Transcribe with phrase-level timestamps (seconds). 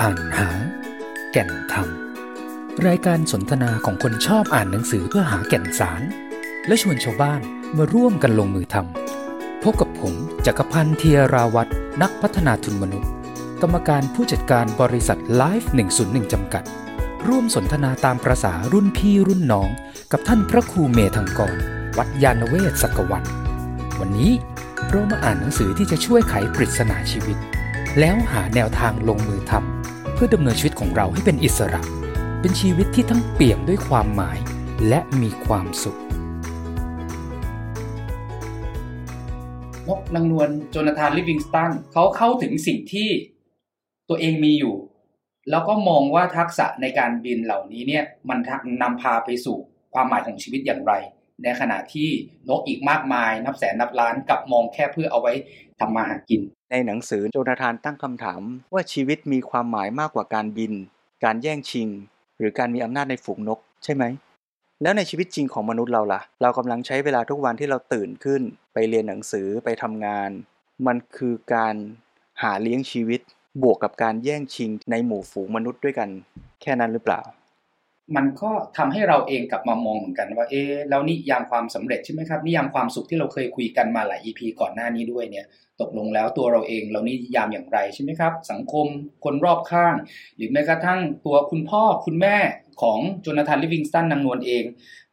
[0.00, 0.48] อ่านหา
[1.32, 1.88] แก่นธรรม
[2.86, 6.02] รายการสนทนาของคนชอบอ่านหนังสือเพื่อหาแก่นสาร
[6.66, 7.40] และชวนชาวบ้าน
[7.76, 10.14] มาร่วมกันลงมือทำพบกับผม
[10.46, 11.70] จักรพันธ์เทียราวัตร
[12.02, 13.10] นักพัฒนาทุนมนุษย์
[13.62, 15.70] กรรมการผู้จัดการบริษัทไลฟ์
[16.02, 16.64] 101 จำกัด
[17.28, 19.68] ร่วมสนทนาตามประษารุ่นพี่รุ่นน้อง
[20.12, 21.56] กับท่านพระครูเมธังกร
[21.98, 23.24] วัดยานเวศสักวัน
[24.00, 24.32] วันนี้
[24.90, 27.36] เรามาอ่านหนังสือที่จะช่วยไขปริศนาชีวิต
[28.00, 29.75] แล้วหาแนวทางลงมือทำ
[30.18, 31.82] เพื่อดำเนินชีวิตของเราให้เป็นอิสระ
[32.40, 34.38] เป็นชีวิตที่ทั้งเปี่ยมด้วยความหมาย
[34.88, 35.98] และมีความสุข
[39.88, 43.08] นกนางนวลโจนาธานลิฟวิงสตันเขาเข้าถึงสิ่งที่
[44.08, 44.74] ตัวเองมีอยู่
[45.50, 48.38] แล้วก็มองว่าทักษะในการบินเหล่านี้เนี่ยมัน
[48.82, 49.56] นำพาไปสู่
[49.94, 50.92] ความหมายของชีวิตอย่างไร
[51.42, 52.08] ในขณะที่
[52.48, 55.32] นกอีกมากมาย นับแสนนับล้านกลับมองแค่เพื่อเอาไว้
[55.80, 56.40] ทำมาหากิน
[56.70, 60.72] ในหนังสือโจนาธานตั้งคำถามว่าชีวิตมีความหมายมากกว่าการบิน
[61.24, 61.88] การแย่งชิง
[62.38, 64.04] หรือการมีอำนาจในฝูงนก ใช่ไหม
[64.82, 68.42] แล้วในชีวิตจริงของมนุษย์เราล่ะ เรากำลังใช้เวลาทุกวันที่เราตื่นขึ้น
[68.72, 70.30] ไปเรียนหนังสือไปทำงาน
[70.86, 71.74] มันคือการ
[72.42, 73.20] หาเลี้ยงชีวิต
[73.62, 76.08] บวกกับการแย่งชิงในหมู่ฝูงมนุษย์ด้วยกัน
[76.62, 77.20] แค่นั้นหรือเปล่า
[78.16, 85.46] มันก็ทำให้เราเองกลับมามองเหมือนกันว่า เอ๊แล้วนิยามความสำเร็จใช่ไหมครับนิยามความสุขที่เราเคยคุยกันมาหลาย EP ก่อนหน้านี้ด้วยเนี่ย
[85.80, 88.86] ตกลงแล้วตัวเราเองเรานิยามอย่างไรใช่ไหมครับ สังคม
[89.24, 89.94] คนรอบข้าง
[90.36, 92.36] หรือแม้กระทั่งตัวคุณพ่อคุณแม่
[92.82, 94.64] ของโจนาธานลิฟวิงสตันนางนวลเอง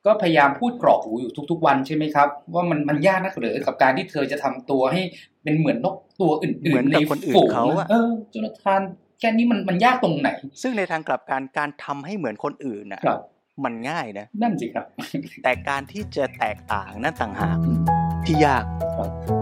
[0.05, 5.01] ก็พยายามพูดกรอกหูอยู่ทุก ๆ วันใช่ไหมครับ ว่ามันมันยากนักหรือกับการที่เธอจะทำตัวให้
[5.43, 8.81] เป็นเหมือนนกตัวอื่นเหมือนๆในกับคนอื่นฝูงเขาอะเออโจนาธาน
[9.19, 10.29] แค่นี้มันมันยากตรงไหน
[10.61, 13.19] ซึ่งในทางกลับการการทำให้เหมือนคนอื่นน่ะครับ
[13.63, 14.85] มันง่ายนะนั่นสิครับ
[15.43, 17.57] แต่การที่จะแตกต่างนั่นต่างหาก
[18.25, 18.63] ที่ยาก
[18.97, 19.32] ครับ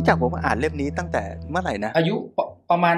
[0.00, 2.38] พี่จักรบอกว่าอ่านเล่มนี้ตั้งแต่เมื่อไหร่นะ อายุป
[2.70, 2.94] ประมาณ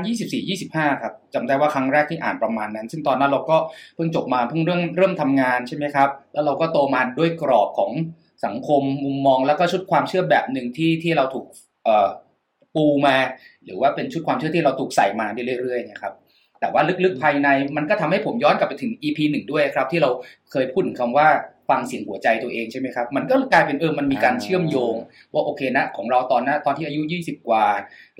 [0.49, 3.57] 24-25 ครับจำได้ว่าครั้งแรกที่อ่านประมาณนั้น ซึ่งตอนนั้นเราก็
[3.97, 7.93] เพิ่งจบมาเพิ่งเริ่มเริ่มทำงานใช่ไหมครับ แล้วเราก็โตมาด้วยกรอบของ
[8.45, 11.47] สังคมมุมมองแล้วก็ชุดความเชื่อแบบหนึ่งที่ที่เราถูก
[11.85, 12.09] เอ่อ
[12.75, 13.17] ปูมา
[13.65, 15.27] หรือว่าเป็นชุดความเชื่อที่เราถูกใส่มา
[15.61, 16.13] เรื่อยๆนะครับ
[16.61, 20.11] แต่ว่าลึกๆภายในมันก็ทำให้ผมย้อนกลับไปถึง EP หนึ่งด้วยครับ ที่เรา
[20.51, 21.29] เคยพูดถึงคำว่า
[21.69, 24.95] ฟังเสียงหัวใจตัวเองใช่ไหมครับ มันก็กลายเป็นเออมันมีการเชื่อมโยง
[25.33, 27.65] ว่าโอเคนะ ของเราตอนนะตอนที่อายุ 20 กว่า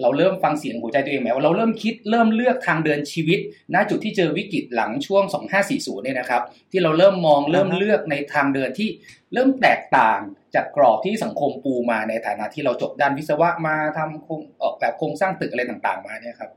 [0.01, 3.39] เราเริ่มฟังเสียงหัวใจตัวเองไหมว่าเราเริ่มคิดเริ่มเลือกทางเดินชีวิต
[3.75, 5.23] ณจุดที่เจอวิกฤตหลังช่วง
[5.65, 6.43] 2540เนี่ยนะครับ
[6.73, 8.89] ที่เราเริ่มมองเริ่มเลือกในทางเดินที่
[9.35, 10.21] เริ่มแตกต่าง
[10.55, 16.51] จากกรอบที่สังคมปูมาในฐานะที่เราจบด้านวิศวะมาทำโครงออกแบบโครงสร้างตึกอะไรต่างๆมาเนี่ยครับ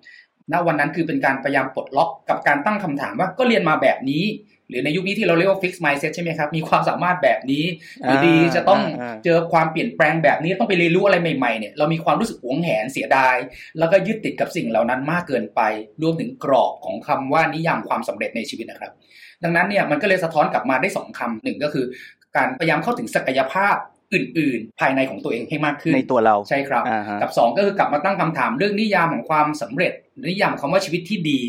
[0.51, 4.23] ณวันนั้นคือเป็นการพยายามปลดล็อกกับการตั้งคำถามว่าก็เรียนมาแบบนี้
[4.69, 7.63] หรือในยุคนี้ที่เราเรียกว่า fixed mindset ใช่ไหมครับ มีความสามารถแบบนี้
[8.05, 13.35] อยู่ดีจะต้องอ่าเจอความเปลี่ยนแปลงแบบนี้ต้องไปเรียนรู้อะไรใหม่ๆเนี่ยเรามีความรู้สึกหวงแหนเสียดาย
[13.79, 15.61] แล้วก็ยึดติดกับสิ่งเหล่านั้นมากเกินไป
[16.01, 18.91] รวมถึงกรอบของคำว่านิยามความสำเร็จในชีวิตนะครับ
[19.43, 21.85] ดังนั้นเนี่ยมันก็เลยสะท้อนกลับมาได้สองคำหนึ่งก็คือ
[22.37, 23.75] การพยายามเข้าถึงศักยภาพ
[24.13, 29.93] อื่น ๆ ภายในของตัวเองให้มากขึ้นในตัวเราใช่ครับอ่าฮะกับสองก็คือกลับมาตั้งคำถามเรื่องนิยามของความสำเร็จ
[30.29, 31.39] นิยามคำว่าชีวิตที่ดี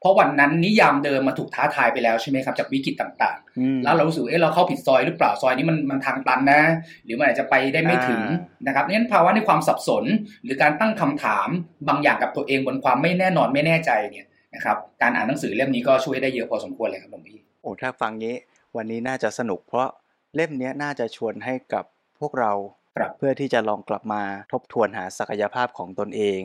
[0.00, 6.62] เพราะวันนั้นนิยามเดิมมาถูกท้าทายไปแล้วใช่ไหมครับจากวิกฤตต่างอืมๆแล้วเรารู้สึกเอ๊ะเราเข้าผิดซอยหรือเปล่าซอยนี้มันมันทางตันนะ
[7.04, 10.04] หรือมันอาจจะไปได้ไม่ถึงอ่นะครับนั้นภาวะในความสับสน
[10.44, 11.48] หรือการตั้งคำถาม
[11.88, 18.36] บางอย่างกับตัวเองบนความไม่แน่นอนไม่แน่ใจเนี่ยนะครับการอ่านหนังสือเล่มนี้ก็ช่วยได้เยอะพอสมควรเลยครับหลวงพี่โอ้ถ้าฟังงี้
[18.76, 19.88] วันนี้น่าจะสนุก เพราะ
[20.34, 21.84] เล่มเนี้ยน่าจะชวนให้กับ
[22.20, 22.52] พวกเรา
[22.96, 24.22] ครับเพื่อที่จะลองกลับมา
[24.52, 26.40] ทบทวนหาศักยภาพของตนเอง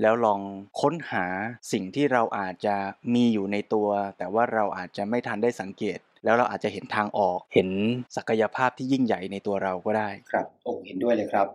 [0.00, 0.40] แล้วลอง
[0.80, 1.24] ค้นหา
[1.72, 2.76] สิ่งที่เราอาจจะ
[3.14, 3.88] มีอยู่ในตัว
[4.18, 7.68] แต่ว่าเราอาจจะไม่ทันได้สังเกต แล้วเราอาจจะเห็นทางออกเห็น
[8.16, 11.46] ศักยภาพที่ยิ่งใหญ่ในตัวเราก็ได้ครับโอ้เห็นด้วยเลยครับ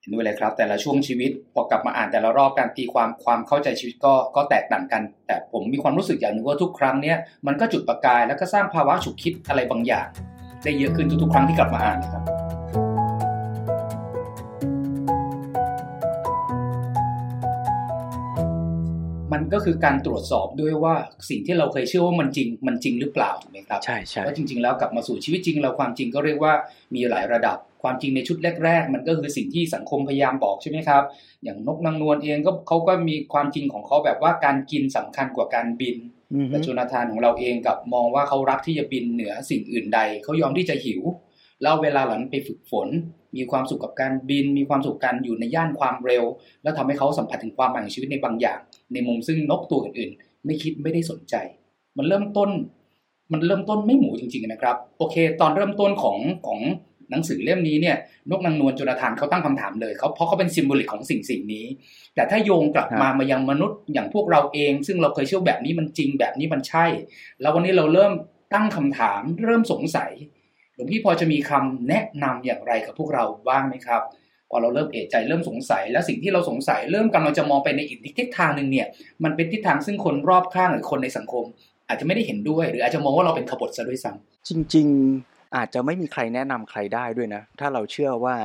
[0.00, 7.16] เห็นด้วยเลยครับ แต่ละช่วงชีวิตพอกลับมาอ่านแต่ละรอบการตีความความเข้าใจชีวิตก็ก็แตกต่างกัน แต่ผมมีความรู้สึกอย่างหนึ่งว่าทุกครั้งเนี้ย
[7.46, 10.06] มันก็จุดประกายแล้วก็สร้างภาวะฉุกคิดอะไรบางอย่าง
[10.62, 12.41] ได้เยอะขึ้นทุกๆครั้งที่กลับมาอ่านนะครับ
[19.42, 20.94] มันก็คือการตรวจสอบด้วยว่า
[21.30, 26.52] สิ่งที่เราเคยเชื่อว่ามันจริงมันจริงหรือเปล่าถูกไหมครับใช่ใช่ว่าจริง ๆ แล้วกลับมาสู่ชีวิตจริงเราความจริงก็เรียกว่า
[26.94, 31.02] มีหลายระดับความจริงในชุดแรก ๆ มันก็คือสิ่งที่สังคมพยายามบอกใช่ไหมครับ
[31.44, 35.96] อย่างนกนางนวลเองก็เขาก็มีความจริงของเขาแบบว่าการกินสำคัญกว่าการบิน
[36.34, 41.02] อือฮึแต่โจนาธานของเราเองกับมองว่าเขารักที่จะบินเหนือสิ่งอื่นใดเขายอมที่จะหิว
[41.62, 42.88] แล้วเวลาหลังไปฝึกฝน
[43.36, 46.24] มีความสุขกับการบิน มีความสุขกับการอยู่ในย่านความเร็ว
[46.62, 48.58] แล้วทำให้เขาสัมผัสถึงความหมายของชีวิตในบางอย่าง
[48.92, 51.34] ในมุมซึ่งนกตัวอื่นๆ ไม่คิดไม่ได้สนใจ
[51.96, 52.50] มันเริ่มต้น
[53.32, 56.60] มันเริ่มต้นไม่หมูจริงๆนะครับ โอเค ตอนเริ่มต้นของของ
[57.10, 57.96] หนังสือเล่มนี้เนี่ย
[58.30, 61.66] นกนางนวลจุลธานเขาตั้งคำถามเลยเขาเพราะเขาเป็นซิมโบลิกของสิ่งสิ่งนี้
[62.14, 66.86] แต่ถ้าโยงกลับมามายังมนุษย์อย่างพวกเราเอง ซึ่งเราเคยเชื่อแบบนี้มันจริงแบบนี้มันใช่
[67.40, 68.12] แล้ววันนี้เราเริ่ม
[68.54, 70.12] ตั้งคำถามเริ่มสงสัย
[70.74, 74.02] หลวงพี่พอจะมีคำแนะนำอย่างไรกับพวกเราบ้างไหมครับ
[74.50, 78.86] พอเราเริ่มเอะใจเริ่มสงสัย และสิ่งที่เราสงสัย เริ่มกำลังจะมองไปในอีกทิศทางหนึ่งเนี่ย
[79.24, 81.44] มันเป็นทิศทางซึ่งคนรอบข้างหรือคนในสังคม
[81.88, 84.86] อาจจะไม่ได้เห็นด้วย หรืออาจจะมองว่าเราเป็นขบฏซะด้วยซ้ำจริง
[85.22, 88.36] ๆ อาจจะไม่มีใครแนะนำใครได้ด้วยนะ ถ้าเราเชื่อว่า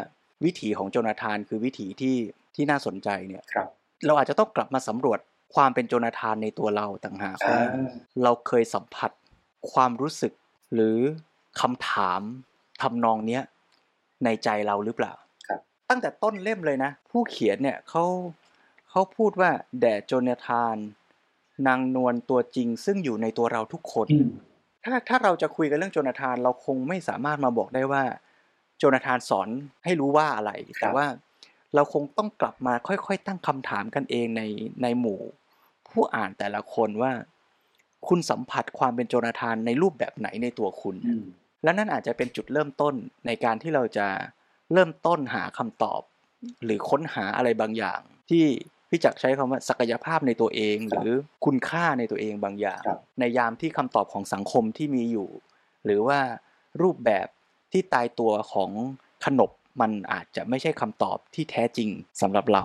[0.45, 2.17] วิถีของโจนาธานคือวิถีที่
[2.55, 3.67] ที่น่าสนใจเนี่ยครับ
[4.05, 5.19] เราอาจจะต้องกลับมาสำรวจ
[5.55, 7.61] ความเป็นโจนาธานในตัวเราต่างหากว่า
[8.23, 9.11] เราเคยสัมผัส
[9.71, 10.33] ความรู้สึก
[10.73, 10.97] หรือ
[11.61, 12.21] คำถาม
[12.81, 13.43] ทำนองเนี้ย
[14.23, 15.13] ในใจเราหรือเปล่า
[15.89, 18.03] ตั้งแต่ต้นเล่มเลยนะ ผู้เขียนเนี่ยเขา
[18.89, 19.49] เขาพูดว่า
[19.81, 20.75] แด่โจนาธาน
[21.67, 24.07] นางนวลตัวจริงซึ่งอยู่ในตัวเราทุกคน
[24.83, 28.03] ถ้าถ้าเราจะคุยกันเรื่องโจนาธานเราคงไม่สามารถมาบอกได้ว่า
[28.77, 29.49] โจนาธานสอน
[29.83, 31.05] ให้รู้ว่าอะไร แต่ว่า
[31.75, 34.41] เราคงต้องกลับมาค่อยๆตั้งคำถามกันเองใน
[34.83, 35.19] ในหมู่
[35.89, 37.11] ผู้อ่านแต่ละคนว่า
[38.07, 40.95] คุณสัมผัสความเป็นโจนาธานในรูปแบบไหนในตัวคุณ
[41.63, 42.93] และนั่นอาจจะเป็นจุดเริ่มต้น
[43.25, 44.07] ในการที่เราจะ
[44.73, 46.01] เริ่มต้นหาคำตอบ
[46.63, 48.45] หรือค้นหาอะไรบางอย่าง ที่
[48.89, 51.09] พี่จักใช้คำว่าศักยภาพในตัวเอง หรือ
[51.45, 52.81] คุณค่าในตัวเองบางอย่าง
[53.19, 55.29] ในยามที่คำตอบของสังคมที่มีอยู่
[55.85, 56.19] หรือว่า
[56.81, 57.27] รูปแบบ
[57.71, 58.71] ที่ตายตัวของ
[59.25, 59.51] ขนบ
[59.81, 61.89] มันอาจจะไม่ใช่คำตอบที่แท้จริง
[62.21, 62.63] สำหรับเรา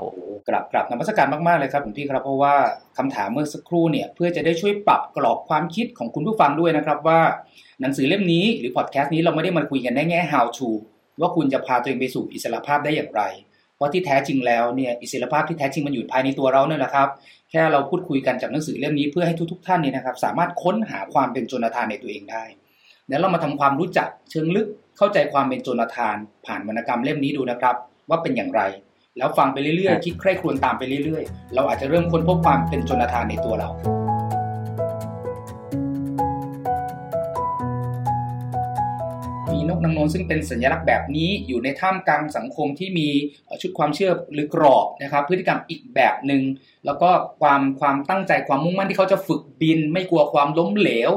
[0.48, 2.54] กลับกลับนมัสการมากๆเลยครับผมพี่ครับเพราะว่า
[2.98, 7.20] คำถามเมื่อสักครู่เนี่ยเพื่อจะได้ช่วยปรับกรอบความคิดของคุณผู้ฟังด้วยนะครับว่า
[7.80, 10.70] หนังสือเล่มนี้หรือพอดแคสต์นี้เราไม่ได้มาคุยกันในแง่ how to
[11.20, 13.22] ว่าคุณจะพาตัวเองไปสู่อิสรภาพได้อย่างไร
[13.76, 17.08] เพราะที่แท้จริงแล้วเนี่ยอิสรภาพที่แท้จริงมันอยู่ภายในตัวเราเนี่ยแหละครับ
[17.50, 22.44] แค่เราพูดคุยกันจากหนังสือเล่มนี้เพื่อให้ทุก ๆ ท่านเนี่ยนะครับสามารถค้นหาความเป็นโจนาธานในตัวเองได้
[23.06, 24.66] เดี๋ยวเรามาทำความรู้จักเชิงลึก
[24.98, 26.16] เข้าใจความเป็นโจนาธาน
[26.46, 27.74] ผ่านวรรณกรรมเล่มนี้ดูนะครับ
[28.08, 28.62] ว่าเป็นอย่างไร
[29.19, 33.70] แล้วฟังไปเรื่อยๆ คิดใคร่ครวญตามไปเรื่อยๆ เราอาจจะเริ่มค้นพบความเป็นโจนาธานในตัวเรา
[39.69, 43.09] นกนางนวลซึ่งเป็นสัญลักษณ์แบบนี้อยู่ในท่ามกลางสังคมที่มี
[43.61, 46.43] ชุดความเชื่อหรือกรอบนะครับพฤติกรรมอีกแบบหนึง่ง
[46.87, 47.11] แล้วก็
[47.41, 51.11] ความความตั้งใจความมุ่งมั่นที่เขาจะฝึกบิน ไม่กลัวความล้มเหลว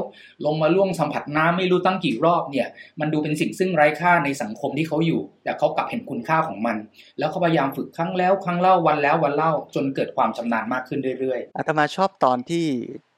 [0.44, 2.68] ลงมาล่วงสัมผัสน้ำไม่รู้ตั้งกี่รอบเนี่ย
[3.00, 6.76] มันดูเป็นสิ่งซึ่งไร้ค่าในสังคมที่เขาอยู่ แต่เขากลับเห็นคุณค่าของมัน
[7.18, 12.66] แล้วเขาพยายามฝึกครั้งแล้วครั้งเล่าวันแล้ววันเล่าจนเกิดความชำนาญมากขึ้นเรื่อยๆอาตมาชอบตอนที่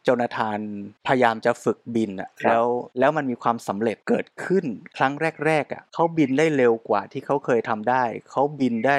[0.07, 0.59] จนาธาน
[1.07, 2.67] พยายามจะฝึกบินอะแล้ว
[2.99, 4.65] แล้วมันมีความสำเร็จเกิดขึ้น
[4.97, 5.13] ครั้ง
[5.47, 8.99] แรกๆอะเขาบินได้เร็วกว่าที่เขาเคยทำได้ เขาบินได้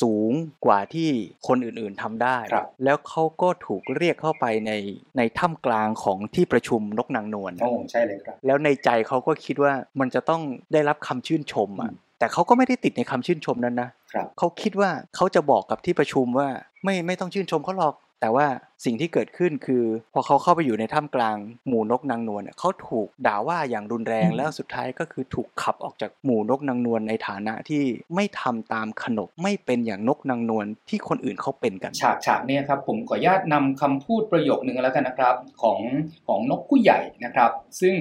[0.00, 0.32] สูง
[0.64, 1.08] กว่าที่
[1.48, 2.38] คนอื่นๆทำได้
[2.84, 4.72] แล้วเขาก็ถูกเรียกเข้าไปใน
[5.18, 10.42] ในถ้ำกลางของที่ประชุมนกนางนวลโอ้ใช่เลยครับแล้วในใจเขาก็คิดว่ามันจะต้อง
[10.72, 13.90] ได้รับคำชื่นชมอะแต่เขาก็ไม่ได้ติดในคำชื่นชมนั้นนะ
[14.38, 16.48] เขาคิดว่าเขาจะบอกกับที่ประชุมว่า
[16.84, 18.48] ไม่ไม่ต้องชื่นชมเขาหรอก แต่ว่า
[18.84, 19.84] สิ่งที่เกิดขึ้นคือ
[20.14, 21.36] พอเขาเข้าไปอยู่ในถ้ำกลาง
[21.68, 27.82] หมู่นกนางนวลเขาถูกด่าว่าอย่างรุนแรงแล้วสุดท้ายก็คือถูกขับออกจากหมู่นกนางนวลในฐานะที่
[28.14, 35.80] ไม่ทำตามขนบไม่เป็นอย่างนกนางนวลที่คนอื่นเขาเป็นกัน ฉากฉากนี้ครับผมขออนุญาตนำคำพูดประโยคนึงแล้วกันนะครับของ
[36.26, 37.50] ของนกผู้ใหญ่นะครับ
[37.80, 37.94] ซึ่ง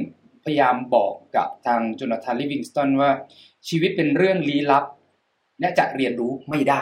[0.44, 3.10] พยายามบอกกับทางโจนาธานลิวิงสตันว่า
[3.68, 4.86] ชีวิตเป็นเรื่องลี้ลับ
[5.60, 6.82] และจะเรียนรู้ไม่ได้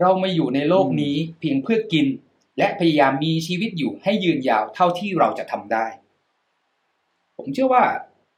[0.00, 2.06] เรามาอยู่ในโลกนี้เพียงเพื่อกิน
[2.58, 5.86] และพยายามมีชีวิตอยู่ให้ยืนยาวเท่าที่เราจะทำได้
[7.36, 7.84] ผมเชื่อว่า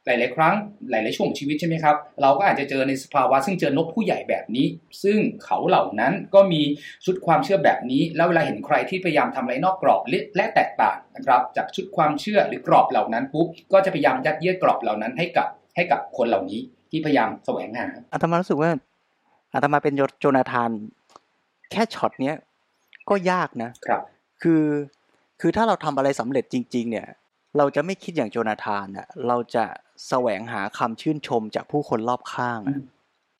[0.05, 0.55] หลาย ๆ ครั้ง
[0.89, 4.67] หลาย ๆ ช่วงชีวิตใช่ไหมครับ เราก็อาจจะเจอในสภาวะซึ่งเจอนกผู้ใหญ่แบบนี้
[5.03, 6.61] ซึ่งเขาเหล่านั้นก็มี
[7.05, 10.01] ชุดความเชื่อแบบนี้ แล้วเวลาเห็นใครที่พยายามทำอะไรนอกกรอบ
[10.35, 16.59] และแตกต่างนะครับ จากชุดความเชื่อหรือกรอบเหล่านั้นปุ๊บก็จะพยายามยัดเยียดกรอบเหล่านั้นให้กับให้กับคนเหล่านี้
[16.89, 18.71] ที่พยายามแสวงหาอาตมารู้สึกว่า
[19.53, 20.69] อาตมาเป็นโจนาธาน
[21.71, 22.35] แค่ช็อตเนี้ย
[23.09, 24.01] ก็ยากนะครับ
[24.41, 24.63] คือ
[25.41, 27.07] คือถ้าเราทำอะไรสำเร็จจริง ๆ เนี่ย
[27.57, 29.65] เราจะไม่คิดอย่างโจนาธานอะเราจะ
[30.07, 32.59] แสวงหาคำชื่นชมจากผู้คนรอบข้าง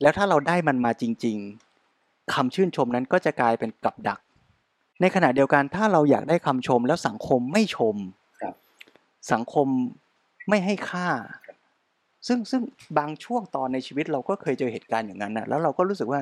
[0.02, 1.38] แล้วถ้าเราได้มันมาจริง
[1.86, 4.20] ๆคำชื่นชมนั้นก็จะกลายเป็นกับดัก
[5.02, 7.96] ในขณะเดียวกันถ้าเราอยากได้คำชมแล้วสังคมไม่ชม
[9.34, 9.68] สังคม
[10.50, 11.08] ไม่ให้ค่า
[12.28, 12.62] ซึ่งซึ่ง
[12.98, 16.22] บางช่วงตอนในชีวิตเราก็เคยเจอเหตุการณ์อย่างนั้นนะแล้วเราก็รู้สึกว่า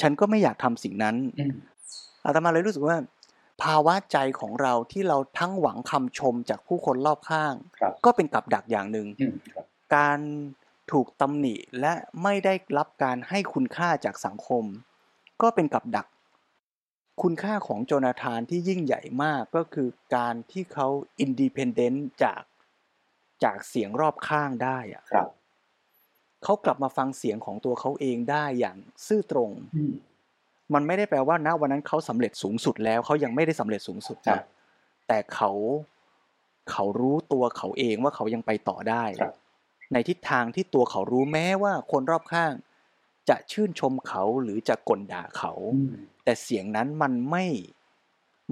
[0.00, 1.16] ฉันก็ไม่อยากทำสิ่งนั้น
[2.24, 2.96] อาตมาเลยรู้สึกว่า
[3.62, 7.54] ภาวะใจของเราที่เราทั้งหวังคำชมจากผู้คนรอบข้าง
[8.04, 9.06] ก็เป็นกับดักอย่างหนึ่ง
[9.96, 10.18] การ
[10.92, 11.92] ถูกตำหนิและ
[12.22, 14.64] ไม่ได้รับการให้คุณค่าจากสังคม
[15.42, 16.06] ก็เป็นกับดัก
[17.22, 20.88] คุณค่าของโจนาธานที่ยิ่งใหญ่มากก็คือการที่เขา
[21.20, 22.42] อินดีเพนเดนต์จาก
[23.44, 25.04] จากเสียงรอบข้างได้อะ
[26.44, 29.94] เขากลับมาฟังเสียงของตัวเขาเองได้อย่างซื่อตรงอืม
[30.74, 34.42] มันไม่ได้แปลว่าณวันนั้นเขาสำเร็จสูงสุดแล้วเขายังไม่ได้สำเร็จสูงสุดครันะบ
[35.08, 35.50] แต่เขา
[36.70, 39.34] เขารู้ตัวเขาเองว่าเขายังไปต่อได้ครับ
[39.92, 42.52] ในทิศทางที่ตัวเขารู้แม้ว่าคนรอบข้าง
[43.28, 45.94] จะชื่นชมเขาหรือจะกลด่าเขาอืม
[46.24, 47.44] แต่เสียงนั้นมันไม่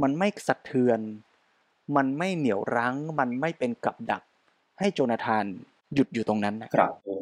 [0.02, 1.00] มันไม่สะเทือน
[1.96, 4.22] มันไม่เหนียวรั้ง มันไม่เป็นกับดัก
[4.78, 5.44] ให้โจนาธาน
[5.94, 7.14] หยุดอยู่ตรงนั้นนะครับโอ้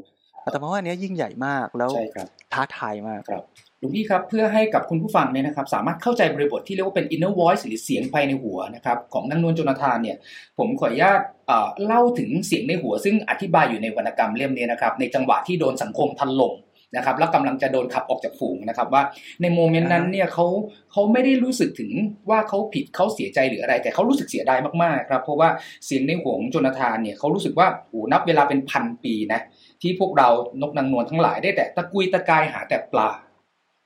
[0.47, 3.45] อาตมาว่าอันเนี้ยยิ่งใหญ่มากแล้วใช่ครับท้าทายมากครับ
[3.79, 10.17] หลวงพี่ครับเพื่อให้กับคุณผู้ฟังเนี่ยนะครับสามารถเข้าใจบริบทที่เรียกว่าเป็น inner voice หรือเสียงภายในหัวนะครับของนางนวลโจนาธานเนี่ย
[10.59, 16.55] ผมขออนุญาตเอ่อเล่าถึงเสียงในหัว ซึ่งอธิบายอยู่ในวรรณกรรมเล่มนี้นะครับในจังหวะที่โดนสังคมทันลม
[16.97, 19.03] นะครับแล้วกำลังจะโดนขับออกจากฝูงนะครับว่า
[19.43, 20.47] ในโมเมนต์นั้นเนี่ยเขา
[20.93, 21.91] เขาไม่ได้รู้สึกถึง
[22.31, 25.49] ว่าเขาผิดเขาเสียใจหรืออะไร แต่เขารู้สึกเสียดายมากๆครับเพราะว่า
[25.87, 29.41] เสียงในหัวของโจนาธานเนี่ยเขารู้สึกว่าโอ้นับเวลาเป็นพันปีนะ
[29.83, 30.29] ที่พวกเรา
[30.63, 33.11] นกนางนวลทั้งหลายได้แต่ตะกุยตะกายหาแต่ปลา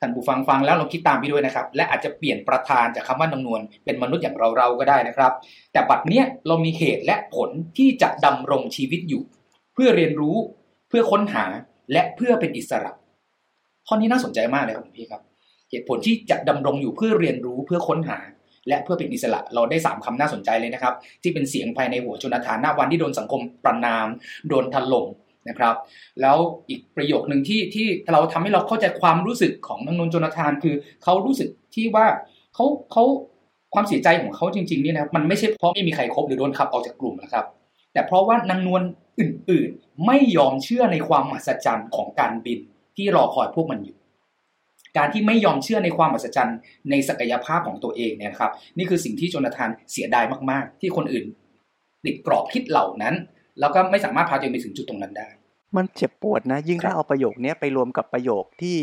[0.00, 5.32] ท่านผู้ฟังฟังแล้วลองคิดตามไปด้วยนะครับ และอาจจะเปลี่ยนประธานจากคำว่านางนวลเป็นมนุษย์อย่างเราเราก็ได้นะครับ
[5.73, 9.23] แต่บัดเนี้ยเรามีเหตุและผลที่จะดำรงชีวิตอยู่
[9.75, 10.37] เพื่อเรียนรู้
[10.88, 11.44] เพื่อค้นหา
[11.92, 12.92] และเพื่อเป็นอิสระ
[13.87, 15.23] ข้อนี้น่าสนใจมากเลยครับพี่ครับ
[15.70, 18.18] เหตุผลที่จะดำรงอยู่เพื่อเรียนรู้เพื่อค้นหา
[18.68, 24.06] และเพื่อเป็นอิสระเราได้สามคำน่าสนใจเลยนะครับ ที่เป็นเสียงภายในหัวโจนาธานหน้าวันที่โดนสังคมประนาม
[24.49, 25.06] โดนถล่ม
[25.49, 25.75] นะครับ
[26.20, 26.37] แล้ว
[26.68, 32.06] อีกประโยคหนึ่งที่ที่เราทำให้เราเข้าใจความรู้สึกของนางนวลจนาธานคือเขารู้สึกที่ว่า
[32.54, 33.04] เขาเขา
[33.75, 37.44] ความเสียใจของเขาจริงๆนี่นะมันไม่ใช่เพราะไม่มีใครครบหรือโดนขับออกจากกลุ่มนะครับ
[37.92, 38.82] แต่เพราะว่านางนวล
[39.20, 42.59] อื่นๆ ไม่ยอมเชื่อในความมหัศจรรย์ของการบิน
[42.97, 43.97] ที่รอคอยพวกมันอยู่
[44.97, 46.59] การที่ไม่ยอมเชื่อในความมหัศจรรย์
[46.90, 51.25] ในศักยภาพของตัวเองเนี่ยครับ นี่คือสิ่งที่จนาธานเสียดายมากๆ ที่คนอื่น
[52.04, 53.14] ติดกรอบคิดเหล่านั้น
[53.61, 55.29] แล้วก็ไม่สามารถพาตัวเองไปถึงจุดตรงนั้นได้
[55.76, 58.76] มันเจ็บปวดนะ ยิ่งครับถ้าเอาประโยคเนี้ยไปรวมกับประโยคที่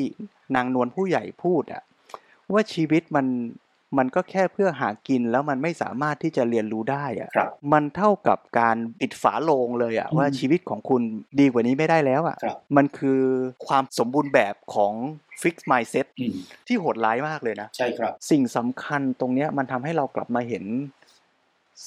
[0.56, 1.84] นางนวลผู้ใหญ่พูดอะ
[2.54, 3.28] ว่าชีวิตมัน
[3.98, 11.02] มันก็แค่เพื่อหากินแล้วมันไม่สามารถที่จะเรียนรู้ได้อะครับมันเท่ากับการปิดฝาโลงเลยอะอืมว่าชีวิตของคุณ
[11.40, 13.22] ดีกว่านี้ไม่ได้แล้วอะครับมันคือ
[13.68, 14.94] ความสมบูรณ์แบบของ
[15.42, 16.36] fix mindset อืม
[16.68, 20.66] ที่โหดร้ายมากเลยนะ ใช่ครับ สิ่งสำคัญตรงเนี้ยมันทำให้เรากลับมาเห็น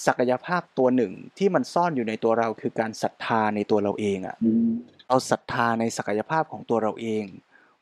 [0.06, 4.70] ศักยภาพตัวหนึ่งที่มันซ่อนอยู่ในตัวเราคือการศรัทธาในตัวเราเองอะอืม
[5.08, 7.24] เราศรัทธาในศักยภาพของตัวเราเอง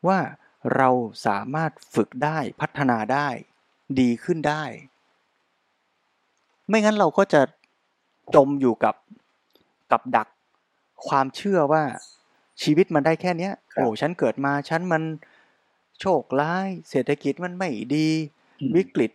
[0.07, 0.19] ว่า
[0.77, 0.91] เรา
[1.27, 3.29] สามารถฝึกได้พัฒนาได้
[4.01, 4.65] ดีขึ้นได้
[6.69, 7.43] ไม่งั้นเราก็จะ
[8.35, 8.95] จมอยู่กับ
[9.93, 10.29] กับดัก
[11.09, 11.83] ความเชื่อว่า
[12.63, 15.03] ชีวิตมันได้แค่เนี้ยครับโอ้ฉันเกิดมาฉันมัน
[16.01, 18.09] โชคร้าย เศรษฐกิจมันไม่ดี
[18.61, 19.11] อืมวิกฤต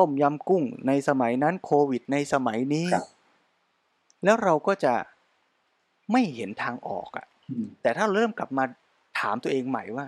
[0.00, 3.06] ต้มยำกุ้งในสมัยนั้นโควิดในสมัยนี้ครับ
[4.24, 4.94] แล้วเราก็จะ
[6.12, 8.64] ไม่เห็นทางออกอะอืมแต่ถ้าเราเริ่มกลับมา
[9.20, 10.06] ถามตัวเองใหม่ว่า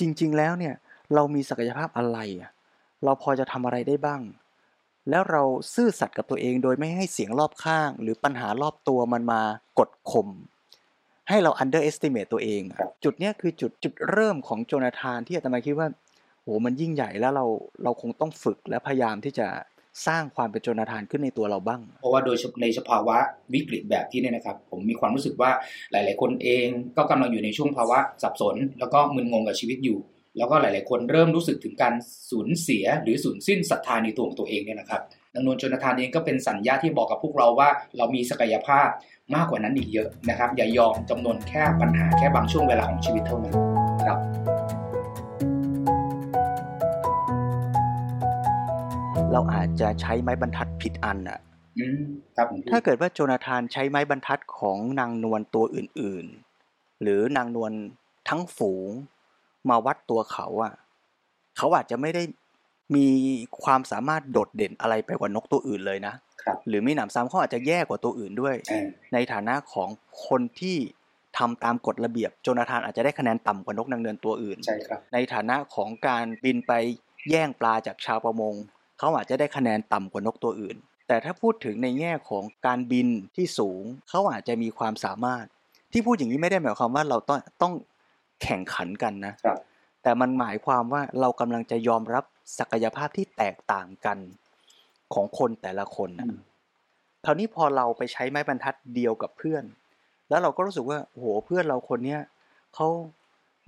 [0.00, 0.74] จริง ๆ แล้วเนี่ย
[1.14, 2.50] เรามีศักยภาพอะไรอะ
[3.04, 4.20] เราพอจะทำอะไรได้บ้าง
[5.10, 5.42] แล้วเรา
[5.74, 9.40] ซื่อสัตย์กับตัวเองโดยไม่ให้เสียงรอบข้าง หรือปัญหารอบตัวมันมา
[9.78, 10.28] กดข่ม
[11.28, 15.88] ให้เรา underestimate ตัวเองอะครับจุดเนี้ยคือจุดจุดเริ่มของโจนาธานที่อาตมาคิดว่า
[16.44, 17.46] โหมันยิ่งใหญ่แล้วเรา
[17.84, 19.48] เราคงต้องฝึกและพยายามที่จะ
[20.06, 23.16] สร้างความเป็นโจนาธานขึ้นในตัวเราบ้าง เพราะว่าโดยในสภาวะ
[23.54, 25.50] วิกฤตแบบที่เนี่ยนะครับ ผมมีความรู้สึกว่า
[25.92, 29.98] หลาย ๆ คนเองก็กำลังอยู่ในช่วงภาวะสับสน แล้วก็มึนงงกับชีวิตอยู่
[30.38, 31.94] แล้วก็หลาย ๆ คนเริ่มรู้สึกถึงการ
[32.30, 35.00] สูญเสีย หรือสูญสิ้นศรัทธาในตัวของตัวเองเนี่ยนะครับ
[35.34, 38.88] ดังนวนจนาทานเองก็เป็นสัญญาที่บอกกับพวกเราว่า เรามีศักยภาพ
[39.34, 43.56] มากกว่านั้นอีกเยอะนะครับ อย่ายอมจำนวนแค่ปัญหาแค่บางช่วงเวลาของชีวิตเท่านั้น
[44.06, 44.53] ครับ
[49.34, 51.38] เราอาจจะใช้ไม้บรรทัดผิดอันอะ
[51.78, 52.02] อืม
[52.36, 57.72] ครับผมถ้าเกิดว่าโจนาธานใช้ไม้บรรทัดของนางนวลตัวอื่นๆ หรือนางนวล
[58.28, 58.90] ทั้งฝูง
[59.68, 60.74] มาวัดตัวเขาอะ
[61.56, 62.22] เขาอาจจะไม่ได้
[62.96, 63.06] มี
[63.64, 69.88] ความสามารถโดดเด่นอะไรไปกว่านกตัวอื่นเลยนะครับหรือมีหนำซ้ำเขาอาจจะแย่กว่าตัวอื่นด้วยอ่าในฐานะของ
[70.26, 70.76] คนที่
[71.38, 76.72] ทำตามกฎระเบียบโจนาธานอาจจะได้คะแนนต่ำกว่านกนางเนือนตัวอื่นใช่ครับในฐานะของการบินไป
[77.30, 78.54] แย่งปลาจากชาวประมง
[78.98, 80.76] เขาอาจจะได้คะแนนต่ำกว่านกตัวอื่น
[81.08, 85.44] แต่ถ้าพูดถึงในแง่ของการบินที่สูง เขาอาจจะมีความสามารถ
[85.92, 87.72] ที่พูดอย่างนี้ไม่ได้หมายความว่าเราต้องต้อง
[88.42, 89.58] แข่งขันกันนะครับ
[90.02, 92.24] แต่มันหมายความว่าเรากำลังจะยอมรับ
[92.58, 94.18] ศักยภาพที่แตกต่างกัน
[95.14, 96.38] ของคนแต่ละคนนะอืม
[97.24, 99.64] คราวนี้พอเราไปใช้ไม้บรรทัดเดียวกับเพื่อน
[100.28, 102.20] แล้วเราก็รู้สึกว่าโอ้โหเพื่อนเราคนเนี้ย
[102.74, 102.88] เขา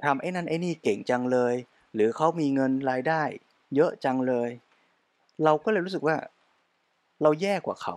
[0.05, 1.55] ทำไอ้นั่นไอ้นี่เก่งจังเลย
[1.95, 3.23] หรือเขามีเงินรายได้
[3.75, 4.49] เยอะจังเลย
[5.45, 6.17] เราก็เลยรู้สึกว่า
[7.23, 7.97] เราแย่กว่าเขา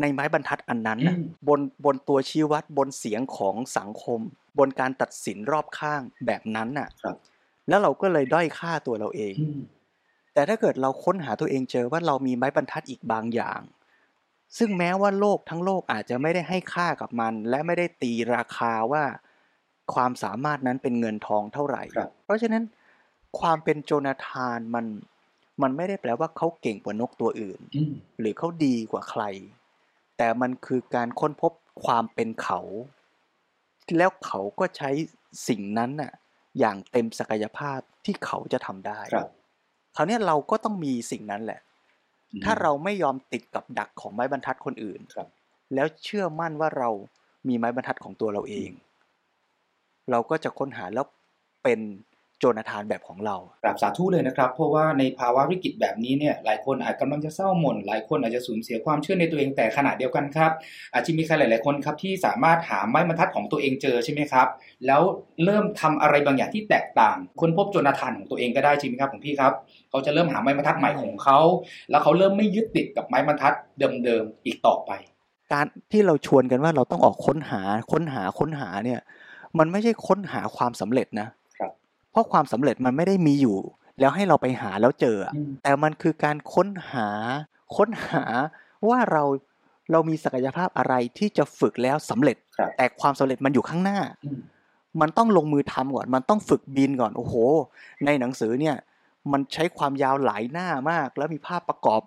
[0.00, 4.20] ในไม้บรรทัดอันนั้นน่ะอืมบนบนตัวชี้วัดบนเสียงของสังคม
[4.58, 7.16] บนการตัดสินรอบข้างแบบนั้นน่ะครับ
[7.68, 9.60] แล้วเราก็เลยด้อยค่าตัวเราเองอืม
[10.34, 13.60] แต่ถ้าเกิดเราค้นหาตัวเองเจอว่าเรามีไม้บรรทัดอีกบางอย่าง
[14.58, 19.04] ซึ่งแม้ว่าโลกทั้งโลกอาจจะไม่ได้ให้ค่ากับมัน และไม่ได้ตีราคาว่า
[19.94, 22.62] ความสามารถนั้นเป็นเงินทองเท่าไหร่ครับเพราะฉะนั้น
[23.40, 24.84] ความเป็นโจนาธานมัน
[25.62, 29.22] มันไม่ได้แปลว่าเขาเก่งกว่านกตัวอื่นอืมหรือเขาดีกว่าใคร
[30.18, 31.52] แต่มันคือการค้นพบ
[31.84, 32.60] ความเป็นเขา
[33.96, 34.90] แล้วเขาก็ใช้
[35.48, 36.12] สิ่งนั้นน่ะ
[36.58, 39.28] อย่างเต็มศักยภาพที่เขาจะทำได้ครับ
[39.96, 41.60] คราวเนี้ยเราก็ต้องมีสิ่งนั้นแหละ
[42.44, 45.28] ถ้าเราไม่ยอมติดกับดักของไม้บรรทัดคนอื่นครับ
[45.74, 46.90] แล้วเชื่อมั่นว่าเรา
[47.48, 48.70] มีไม้บรรทัดของตัวเราเอง
[50.10, 51.06] เราก็จะค้นหาแล้ว
[51.62, 51.80] เป็น
[52.38, 60.52] โจนาธานแบบของเรากราบสาธุเลยนะครับ เพราะว่าในภาวะวิกฤตแบบนี้เนี่ยหลายคนอาจกำลังจะเศร้าหม่นหลายคนอาจจะสูญเสียความเชื่อในตัวเองแต่ขณะเดียวกันครับ
[60.92, 64.48] อาจจะมีใครหลาย ๆ คนครับที่สามารถหาไม้บรรทัดของตัวเองเจอใช่ไหมครับ
[64.86, 65.02] แล้ว
[65.44, 69.52] เริ่มทำอะไรบางอย่างที่แตกต่าง ค้นพบโจนาธานของตัวเองก็ได้ใช่ไหมครับของพี่ครับ
[69.90, 71.38] เขาจะเริ่มหาไม้บรรทัดใหม่ของเขา
[71.90, 73.54] แล้วเขาเริ่มไม่ยึดติดกับไม้บรรทัด
[74.04, 74.90] เดิม ๆ อีกต่อไป
[75.52, 77.60] การที่เราชวนกันว่าเราต้องออกค้นหา
[77.92, 79.00] ค้นหาค้นหาเนี่ย
[79.58, 81.43] มันไม่ใช่ค้นหาความสำเร็จนะครับ
[82.14, 83.58] เพราะความสำเร็จมันไม่ได้มีอยู่
[84.00, 87.08] แล้วให้เราไปหาแล้วเจออะอืมแต่มันคือการค้นหา
[87.76, 88.24] ค้นหา
[88.88, 89.22] ว่าเรา
[89.92, 94.40] เรามีศักยภาพอะไรที่จะฝึกแล้วสำเร็จครับแต่ความสำเร็จมันอยู่ข้างหน้าอืม
[95.00, 97.34] มันต้องลงมือทำก่อน มันต้องฝึกบินก่อน โอ้โห
[98.04, 98.76] ในหนังสือเนี่ย
[99.32, 102.00] มันใช้ความยาวหลายหน้ามาก แล้วมีภาพประกอบ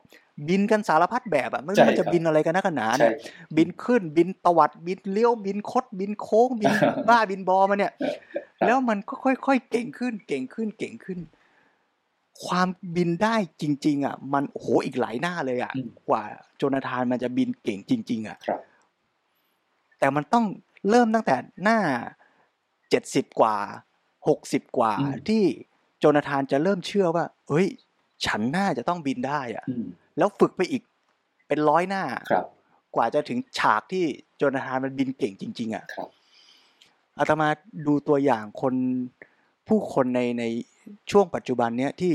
[0.48, 3.14] บินกันสารพัดแบบอะไม่ใช่รู้มันจะครับบินอะไรกันนักกันหนาใช่เนี่ย
[3.58, 6.72] บินขึ้นบินตวัดบินเลี้ยวบินคด บินโค้ง บิน
[7.10, 7.94] บ้าบินบอมาเนี่ย
[8.62, 11.20] ครับแล้วมันก็ค่อยๆเก่งขึ้น เก่งขึ้นเก่งขึ้น
[12.46, 16.24] ความบินได้จริง ๆ อะ มันโอ้โหอีกหลายหน้าเลยอะอืมกว่า
[16.58, 18.60] โจนาธานมันจะบินเก่งจริง ๆ อะครับ
[20.00, 20.46] แต่มันต้อง
[20.90, 21.80] เริ่มตั้งแต่หน้า
[22.90, 23.56] เจ็ดสิบกว่า
[24.28, 25.44] หกสิบกว่าอืมที่
[26.00, 27.68] โจนาธานจะเริ่มเชื่อว่า เฮ้ย
[28.26, 29.86] ฉันน่าจะต้องบินได้อะอืม
[30.18, 30.82] แล้วฝึกไปอีก
[31.48, 32.46] เป็นร้อยหน้าครับ
[32.96, 34.04] กว่าจะถึงฉากที่
[34.38, 36.10] โจนาธานมันบินเก่งจริง ๆ อะครับ
[37.20, 37.48] อาตมา
[37.88, 38.76] ดูตัวอย่างคน
[39.68, 40.44] ผู้คนในใน
[41.12, 42.14] ช่วงปัจจุบันเนี้ยที่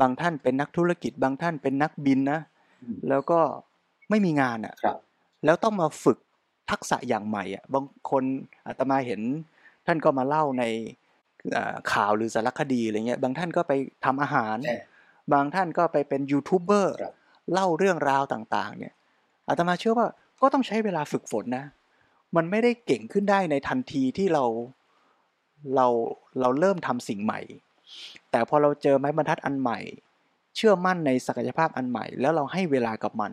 [0.00, 2.40] บางท่านเป็นนักธุรกิจ บางท่านเป็นนักบินนะ
[2.82, 3.40] อืมแล้วก็
[4.10, 4.96] ไม่มีงานอะครับ
[5.44, 6.18] แล้วต้องมาฝึก
[6.70, 8.22] ทักษะอย่างใหม่อะบางคน
[8.66, 9.20] อาตมาเห็น
[9.86, 10.64] ท่านก็มาเล่าใน
[11.52, 13.72] เอ่อข่าวหรือสารคดีอะไรเงี้ย บางท่านก็ไป
[14.04, 14.76] ทำอาหารใช่
[15.32, 17.14] บางท่านก็ไปเป็นยูทูบเบอร์ครับ
[17.52, 18.94] เล่าเรื่องราวต่างๆ เนี่ย
[19.48, 20.06] อาตมาเชื่อว่า
[20.40, 21.64] ก็ต้องใช้เวลาฝึกฝนนะ
[22.36, 24.44] มันไม่ได้เก่งขึ้นได้ในทันทีที่เรา
[25.74, 25.86] เรา
[26.40, 27.40] เราเริ่มทำสิ่งใหม่
[28.30, 29.78] แต่พอเราเจอไม้บรรทัดอันใหม่
[30.56, 33.32] เชื่อมั่นในศักยภาพอันใหม่ แล้วเราให้เวลากับมัน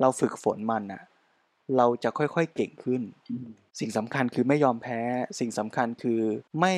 [0.00, 1.02] เราฝึกฝนมันน่ะ
[1.76, 3.48] เราจะค่อยๆเก่งขึ้นอืม
[3.80, 5.00] สิ่งสำคัญคือไม่ยอมแพ้
[5.38, 6.20] สิ่งสำคัญคือ
[6.60, 6.74] ไม่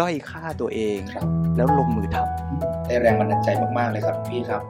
[0.00, 4.62] ด้อยค่าตัวเองครับแล้วลงมือทำได้แรงบันดาลใจมากๆเลยครับพี่ครับ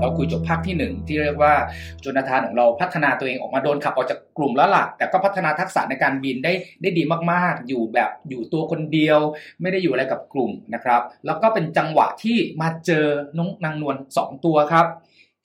[0.00, 1.54] เราคุยจบภาคที่หนึ่งที่เรียกว่า
[2.00, 6.52] โจนาธานของเราพัฒนาตัวเองออกมาโดนขับออกจากกลุ่มแล้วล่ะ แต่ก็พัฒนาทักษะในการบินได้
[6.82, 7.02] ได้ดี
[7.32, 9.18] มากๆ อยู่แบบอยู่ตัวคนเดียว
[9.60, 13.06] ไม่ได้อยู่อะไรกับกลุ่มนะครับ แล้วก็เป็นจังหวะที่มาเจอ
[13.38, 14.86] น้องนางนวลสองตัวครับ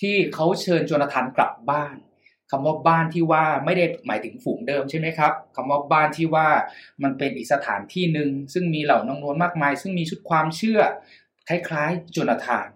[0.02, 1.96] ที่เขาเชิญโจนาธานกลับบ้าน
[2.52, 6.48] คำว่าบ้านที่ว่าไม่ได้หมายถึงฝูงเดิมใช่ไหมครับคำว่าบ้านที่ว่า
[7.04, 10.82] มันเป็นอีกสถานที่หนึ่งซึ่งมีเหล่านางนวลมากมาย ซึ่งมีชุดความเชื่อ
[11.48, 12.68] คล้ายๆโจนาธาน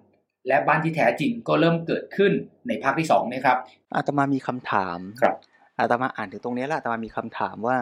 [0.48, 2.32] และบ้านที่แท้จริงก็เริ่มเกิดขึ้น
[2.68, 3.58] ในภาคที่สองนี่ครับ
[3.96, 5.36] อาตมามีคำถามครับ
[5.80, 7.78] อาตมาอ่านถึงตรงนี้แล้วอาตมามีคำถามว่า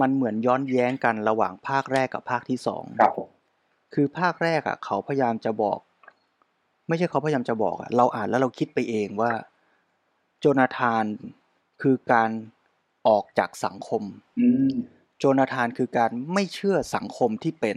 [0.00, 3.28] มันเหมือนย้อนแย้งกันระหว่างภาคแรกกับภาคที่สองครับผม
[3.94, 5.78] คือภาคแรกอะ เขาพยายามจะบอก
[6.88, 9.32] ไม่ใช่เขาพยายามจะบอกอะเราอ่านแล้วเราคิดไปเองว่า
[10.38, 11.04] โจนาธาน
[11.82, 12.30] คือการ
[13.08, 14.02] ออกจากสังคม
[14.40, 14.72] อืม
[15.18, 17.76] โจนาธานคือการไม่เชื่อสังคมที่เป็น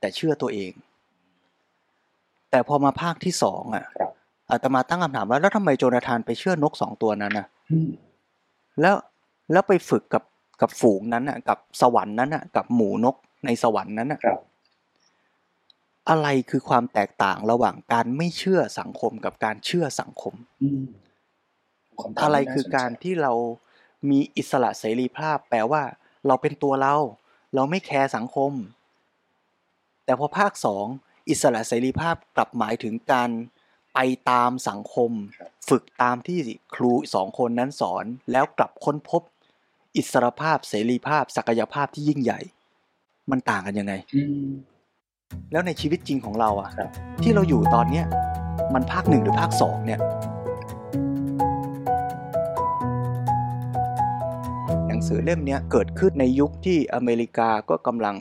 [0.00, 0.72] แต่เชื่อตัวเอง
[2.50, 4.12] แต่พอมาภาคที่สองอะครับ
[4.50, 7.90] อาตมาตั้งคำถามว่าแล้วทำไมโจนาธานไปเชื่อนกสองตัวนั้นนะอืม
[8.80, 8.94] แล้ว
[9.52, 10.22] แล้วไปฝึกกับ
[10.60, 14.38] กับฝูงนั้นอะ กับสวรรค์นั้นอะ กับหมูนกในสวรรค์นั้นอะครับ
[16.08, 20.82] อะไรคือความแตกต่างระหว่างการไม่เชื่อสังคมกับการเชื่อสังคมอืม
[22.00, 23.32] คำถามอะไรที่น่คือสนใจการที่เรา
[24.10, 25.82] มีอิสระเสรีภาพ แปลว่า
[26.26, 26.96] เราเป็นตัวเรา
[27.54, 28.52] เราไม่แคร์สังคม
[30.04, 30.86] แต่พอภาคสอง
[31.28, 33.30] อิสระเสรีภาพกลับหมายถึงการ
[33.94, 33.98] ไป
[34.30, 35.10] ตามสังคม
[35.68, 36.38] ฝึกตามที่
[36.74, 39.22] ครูสองคนนั้นสอน แล้วกลับค้นพบ
[39.96, 42.40] อิสรภาพเสรีภาพ ศักยภาพที่ยิ่งใหญ่
[43.30, 44.48] มันต่างกันยังไงอืม
[45.52, 46.88] แล้วในชีวิตจริงของเราอะครับ
[47.22, 48.06] ที่เราอยู่ตอนเนี้ย
[48.74, 50.00] มันภาคหนึ่งหรือภาคสองเนี่ย
[55.00, 58.16] งสือเล่มนี้เกิดขึ้นในยุคที่อเมริกาก็กำลัง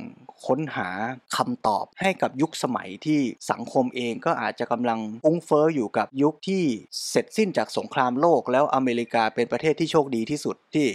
[0.45, 0.89] ค้นหา
[1.37, 3.19] คำตอบให้กับยุคสมัยที่
[3.51, 6.63] สังคมเองก็อาจจะกำลังฟุ้งเฟอ้ออยู่กับยุคที่
[7.09, 10.87] เสร็จสิ้นจากสงครามโลก แล้วอเมริกาเป็นประเทศที่โชคดีที่สุดที่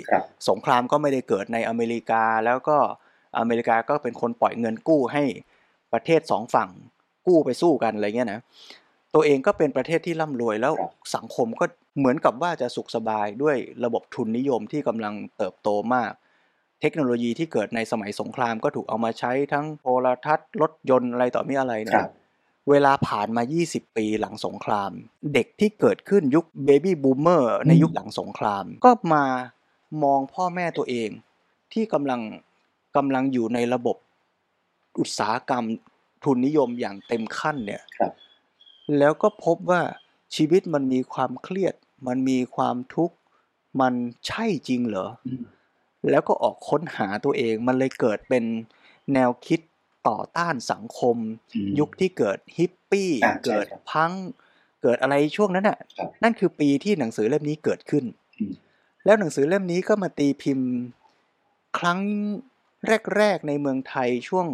[0.48, 2.78] สงครามก็ไม่ได้เกิดในอเมริกา แล้วก็
[3.38, 5.24] อเมริกาก็เป็นคนปล่อยเงินกู้ให้
[5.94, 6.70] ประเทศสองฝั่ง
[7.26, 8.40] กู้ไปสู้กันอะไรเงี้ยนะ
[9.14, 10.72] ตัวเองก็เป็นประเทศที่ร่ำรวยแล้ว
[11.16, 11.64] สังคมก็
[11.98, 16.12] เหมือนกับว่าจะสุขสบายด้วยระบบทุนนิยมที่กำลังเติบโตมาก
[16.80, 22.04] เทคโนโลยีที่เกิดในสมัยสงครามก็ถูกเอามาใช้ทั้งโทรทัศน์รถยนต์อะไรต่อมีอะไรนะ
[22.70, 24.90] เวลาผ่านมา 20 ปีหลังสงคราม
[25.34, 29.24] เด็กที่เกิดขึ้นยุคเบบี้บูมเมอร์ในยุคหลังสงคราม ก็มา
[30.04, 31.10] มองพ่อแม่ตัวเอง
[31.72, 32.20] ที่กำลัง
[32.96, 33.96] กำลังอยู่ในระบบ
[34.98, 35.64] อุตสาหกรรม
[36.24, 37.82] ทุนนิยมอย่างเต็มขั้นเนี่ย
[38.98, 39.82] แล้วก็พบว่า
[40.36, 41.74] ชีวิตมันมีความเครียด
[42.08, 43.16] มันมีความทุกข์
[43.80, 43.94] มัน
[44.26, 45.08] ใช่จริงเหรอ
[46.10, 48.44] แล้วก็ออกค้นหาตัวเอง มันเลยเกิดเป็น
[49.14, 49.60] แนวคิด
[50.08, 51.16] ต่อต้านสังคม
[51.78, 53.10] ยุคที่เกิดฮิปปี้
[53.46, 54.12] เกิดพัง
[54.82, 55.78] เกิดอะไรช่วงนั้นน่ะ
[56.22, 58.04] นั่นคือปีที่หนังสือเล่มนี้เกิดขึ้น
[59.04, 60.68] แล้วหนังสือเล่มนี้ก็มาตีพิมพ์
[61.78, 62.00] ครั้ง
[63.16, 64.46] แรก ๆ ในเมืองไทยช่วง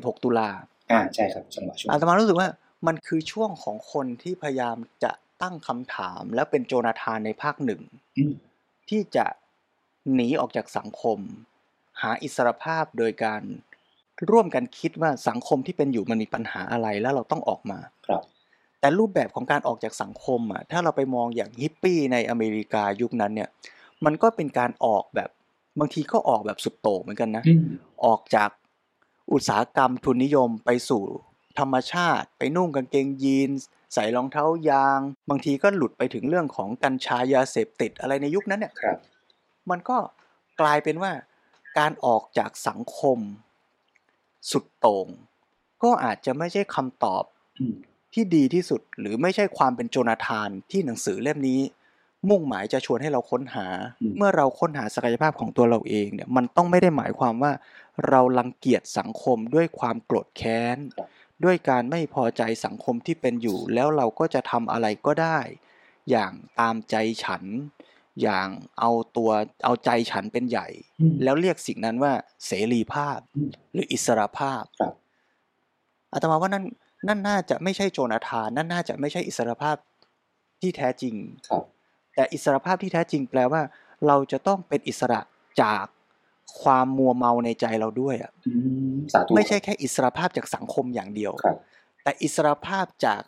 [0.00, 0.50] 16 ตุลา
[0.92, 2.48] อ่าใช่ครับจังหวะช่วงอาตมารู้สึกว่า
[2.86, 7.80] มันคือช่วงของคนที่พยายามจะตั้งคำถามแล้วเป็นโจนาธานในภาคหนึ่ง
[8.88, 9.26] ที่จะ
[10.14, 11.18] หนีออกจากสังคม
[12.02, 13.42] หาอิสรภาพโดยการ
[14.30, 18.22] ร่วมกันคิดว่าสังคมที่เป็นอยู่มันมีปัญหาอะไรแล้วเราต้องออกมาครับ
[18.80, 23.48] แต่รูปแบบของการออกจากสังคมอะถ้าเราไปมองอย่างฮิปปี้ในอเมริกายุคนั้นเนี่ย
[24.04, 25.30] มันก็เป็นการออกแบบ
[25.78, 27.44] บางทีก็ออกแบบสุดโต่งเหมือนกันนะ
[28.06, 28.50] ออกจาก
[29.32, 31.02] อุตสาหกรรมทุนนิยมไปสู่
[31.58, 33.50] ธรรมชาติ ไปนุ่งกางเกงยีน
[33.94, 38.72] ใส่รองเท้ายาง บางทีก็หลุดไปถึงเรื่องของกัญชายาเสพติดอะไรในยุคนั้นเนี่ย
[39.70, 39.98] มันก็
[40.60, 41.12] กลายเป็นว่า
[41.78, 43.18] การออกจากสังคม
[44.50, 45.06] สุดโต่ง
[45.82, 47.24] ก็อาจจะไม่ใช่คำตอบ
[48.14, 51.60] ที่ดีที่สุดหรือไม่ใช่ความเป็นโจนาธานที่หนังสือเล่มนี้
[52.28, 53.66] มุ่งหมายจะชวนให้เราค้นหา
[54.16, 57.52] เมื่อเราค้นหาศักยภาพของตัวเราเองเนี่ยมันต้องไม่ได้หมายความว่า
[58.08, 60.78] เราลังเกียจสังคมด้วยความโกรธแค้น
[61.44, 65.40] ด้วยการไม่พอใจสังคมที่เป็นอยู่ แล้วเราก็จะทำอะไรก็ได้
[66.10, 67.44] อย่างตามใจฉัน
[68.22, 68.48] อย่าง
[68.80, 69.30] เอาตัว
[69.64, 70.68] เอาใจฉันเป็นใหญ่
[71.22, 72.12] แล้วเรียกสิ่งนั้นว่า
[72.46, 73.18] เสรีภาพ
[73.72, 74.64] หรืออิสระภาพ
[76.12, 76.64] อาตมาว่านั่น
[77.08, 79.76] นั่นน่าจะไม่ใช่โจนาธาน นั่นน่าจะไม่ใช่อิสระภาพ
[80.60, 81.14] ที่แท้จริง
[82.14, 83.62] แต่อิสระภาพที่แท้จริงแปลว่า
[84.06, 85.20] เราจะต้องเป็นอิสระ
[85.62, 85.84] จาก
[86.62, 88.32] ความมัวเมาในใจเราด้วยอะ
[89.34, 91.32] ไม่ใช่แค่อิสรภาพจากสังคมอย่างเดียว
[92.02, 93.22] แต่อิสรภาพจาก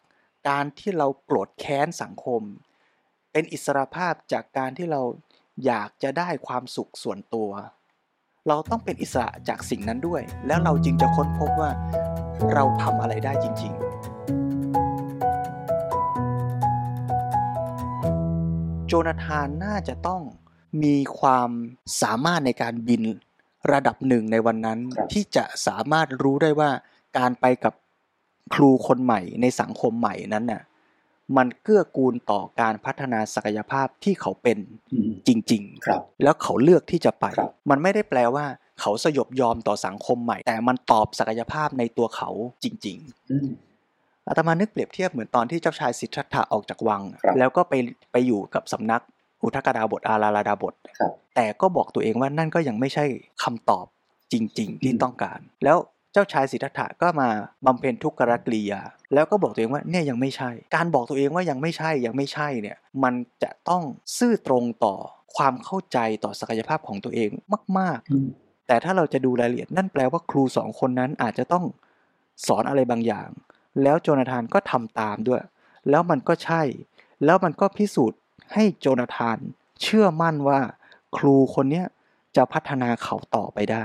[0.49, 2.43] การที่เราโกรธแค้นสังคม
[3.33, 5.03] เป็นอิสรภาพจากการที่เรา
[5.67, 7.51] อยากจะได้ความสุขส่วนตัว
[8.49, 11.71] เราต้องเป็นอิสระจากสิ่งนั้นด้วย แล้วเราจึงจะค้นพบว่า
[12.53, 13.84] เราทำอะไรได้จริง ๆ
[18.95, 20.23] จนาธานน่าจะต้อง
[20.83, 21.51] มีความ
[22.03, 23.03] สามารถในการบิน
[23.73, 24.79] ระดับหนึ่งในวันนั้น
[25.13, 26.71] ที่จะสามารถรู้ได้ว่า
[27.19, 27.75] การไปกับ
[28.55, 30.63] ครูคนใหม่ในสังคมใหม่นั้นน่ะ
[31.37, 34.59] มันเกื้อกูลต่อการพัฒนาศักยภาพที่เขาเป็น
[35.27, 37.27] จริง ๆ ครับ แล้วเขาเลือกที่จะไป
[37.71, 38.47] มันไม่ได้แปลว่า
[38.81, 42.31] เขาสยบยอมต่อสังคมใหม่ แต่มันตอบศักยภาพในตัวเขา
[42.65, 43.74] จริง ๆ
[44.29, 47.03] อาตมานึกเปรียบเทียบเหมือนตอนที่เจ้าชายสิทธัตถะออกจากวัง
[47.39, 47.75] แล้วก็ไป
[48.13, 49.03] ไปอยู่กับสำนัก
[49.43, 50.75] อุทกดาบทอาราลาดาบท
[51.37, 53.05] แต่ก็บอกตัวเองว่านั่นก็ยังไม่ใช่
[53.43, 53.87] คำตอบ
[54.33, 55.79] จริง ๆ ที่ต้องการ แล้ว
[56.13, 57.29] เจ้าชายสิทธัตถะก็มา
[57.67, 58.23] บำเพ็ญทุกขก
[58.55, 58.81] ริยา
[59.15, 63.83] แล้วก็บอกตัวเองว่าเนี่ยยังไม่ใช่ การบอกตัวเองว่ายังไม่ใช่ยังไม่ใช่เนี่ยมันจะต้อง
[64.19, 64.95] ซื่อตรงต่อ
[65.37, 67.31] ความเข้าใจต่อศักยภาพของตัวเอง
[67.79, 67.99] มาก
[68.33, 71.65] ๆ แต่ถ้าเราจะดูรายละเอียดนั่นแปลว่าครูสองคนนั้นอาจจะต้อง
[72.47, 73.29] สอนอะไรบางอย่าง
[73.83, 75.43] แล้วโจนาธานก็ทำตามด้วย
[75.91, 76.63] แล้วมันก็ใช่
[77.25, 78.21] แล้วมันก็พิสูจน์
[78.53, 79.39] ให้โจนาธาน
[79.83, 80.61] เชื่อมั่นว่า
[81.17, 81.83] ครูคนนี้
[82.37, 83.85] จะพัฒนาเขาต่อไปได้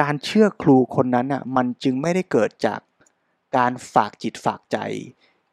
[0.00, 2.80] การเชื่อครูคนนั้นอะมันจึงไม่ได้เกิดจาก
[3.56, 4.78] การฝากจิตฝากใจ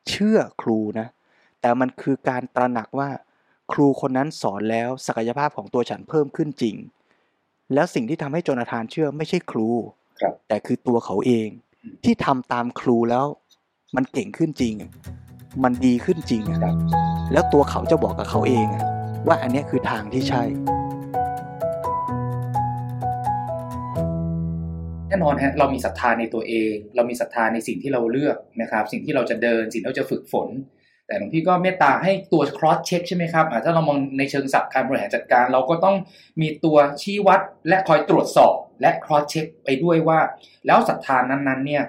[0.10, 1.08] เชื่อครูนะ
[1.62, 3.10] แต่มันคือการตระหนักว่า
[3.72, 6.76] ครูคนนั้นสอนแล้วศักยภาพของตัวฉันเพิ่มขึ้นจริง
[7.74, 9.70] แล้วสิ่งที่ทำให้โจนาธานเชื่อไม่ใช่ครู
[10.48, 11.50] แต่คือตัวเขาเอง
[12.04, 13.26] ที่ทำตามครูแล้ว
[13.96, 14.76] มันเก่งขึ้นจริง
[15.64, 16.76] มันดีขึ้นจริงครับ
[17.34, 18.68] แล้วตัวเขาจะบอกกับเขาเอง
[19.28, 20.44] ว่าอันนี้คือทางที่ใช่
[25.08, 30.48] แน่นอนฮะเรามีศรัทธาในตัวเอง เรามีศรัทธาในสิ่งที่เราเลือกนะครับ สิ่งที่เราจะเดิน สิ่งที่เราจะฝึกฝน
[31.08, 35.96] แต่หลวงพี่ก็เมตตาให้ตัว cross check ใช่ไหมครับถ้าเรามองในเชิงศัพท์การบริหารจัดการ เราก็ต้อง
[36.42, 40.20] มีตัวชี้วัดและคอยตรวจสอบและ cross check ไปด้วยว่า
[40.66, 41.86] แล้วศรัทธานั้นๆเนี่ย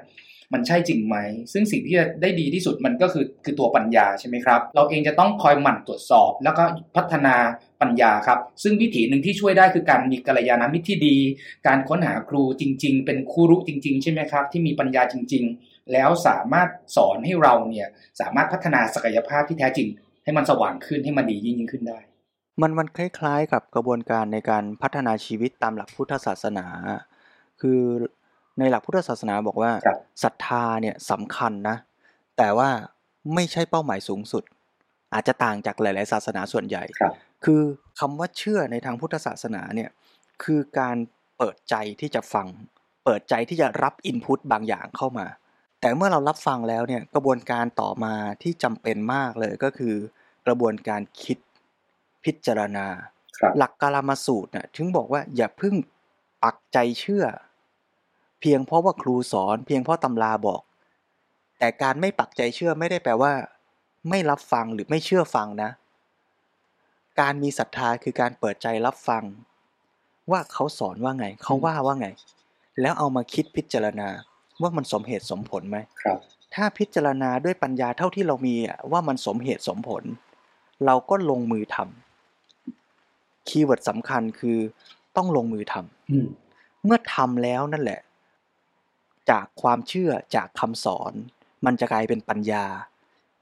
[0.54, 1.16] มันใช่จริงไหม
[1.52, 6.64] ซึ่งสิ่งที่จะได้ดีที่สุดมันก็คือคือตัวปัญญาใช่ไหมครับ เราเองจะต้องคอยหมั่นตรวจสอบ แล้วก็
[6.96, 7.37] พัฒนา
[7.81, 11.16] ปัญญาครับ ซึ่งวิธีหนึ่งที่ช่วยได้คือการมีกัลยาณมิตรที่ดี
[11.66, 17.88] การค้นหาครูจริง ๆ เป็นครูรู้จริง ๆ ใช่ไหมครับ ที่มีปัญญาจริง ๆ แล้วสามารถสอนให้เราเนี่ย
[18.20, 19.88] สามารถพัฒนาศักยภาพที่แท้จริง
[20.24, 21.98] ให้มันสว่างขึ้นให้มันดียิ่งยิ่งขึ้นได้
[22.61, 26.66] มันมันคล้ายๆ กับกระบวนการในการพัฒนาชีวิตตามหลักพุทธศาสนา
[27.61, 27.81] คือ
[28.59, 31.77] ในหลักพุทธศาสนาบอกว่าครับศรัทธาเนี่ยสำคัญนะ
[32.38, 32.70] แต่ว่า
[33.35, 34.44] ไม่ใช่เป้าหมายสูงสุด
[35.14, 37.12] อาจจะต่างจากหลาย ๆ ศาสนาส่วนใหญ่ครับ
[37.44, 37.62] คือ
[37.98, 39.90] คำว่าเชื่อในทางพุทธศาสนาเนี่ย
[40.44, 40.96] คือการ
[41.38, 42.46] เปิดใจที่จะฟัง
[43.05, 45.27] เปิดใจที่จะรับอินพุตบางอย่างเข้ามา
[45.80, 49.94] แต่เมื่อเรารับฟังแล้วเนี่ยกระบวนการต่อมาที่จำเป็นมากเลยก็คือ
[50.46, 51.38] กระบวนการคิด
[52.24, 52.86] พิจารณา
[53.38, 55.74] ครับหลักกาลามาสูตรน่ะถึงบอกว่าอย่าเพิ่ง
[56.44, 57.24] ปักใจเชื่อ
[58.40, 60.62] เพียงเพราะว่าครูสอน เพียงเพราะตำราบอก
[61.58, 63.32] แต่การไม่ปักใจเชื่อไม่ได้แปลว่า
[64.10, 65.70] ไม่รับฟังหรือไม่เชื่อฟังนะ
[67.20, 69.24] การมีศรัทธาคือการเปิดใจรับฟัง
[70.30, 72.08] ว่าเขาสอนว่าไง เขาว่าว่าไง
[72.80, 74.08] แล้วเอามาคิดพิจารณา
[74.62, 76.18] ว่ามันสมเหตุสมผลไหมครับ
[76.54, 80.02] ถ้าพิจารณาด้วยปัญญาเท่าที่เรามีอะว่ามันสมเหตุสมผล
[80.86, 84.58] เราก็ลงมือทำคีย์เวิร์ดสำคัญคือ
[85.16, 86.28] ต้องลงมือทำอืม
[86.84, 88.00] เมื่อทำแล้วนั่นแหละ
[89.30, 91.12] จากความเชื่อจากคำสอน
[91.66, 92.64] มันจะกลายเป็นปัญญา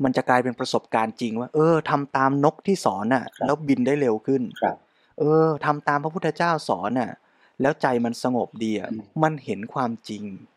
[0.05, 4.77] มันจะกลายเป็นประสบการณ์จริงว่า เออทำตามนกที่สอนน่ะ แล้วบินได้เร็วขึ้นครับ
[5.19, 7.13] เออทำตามพระพุทธเจ้าสอนน่ะ
[7.61, 10.56] แล้วใจมันสงบดีอะอืมมันเห็นความจริงอืม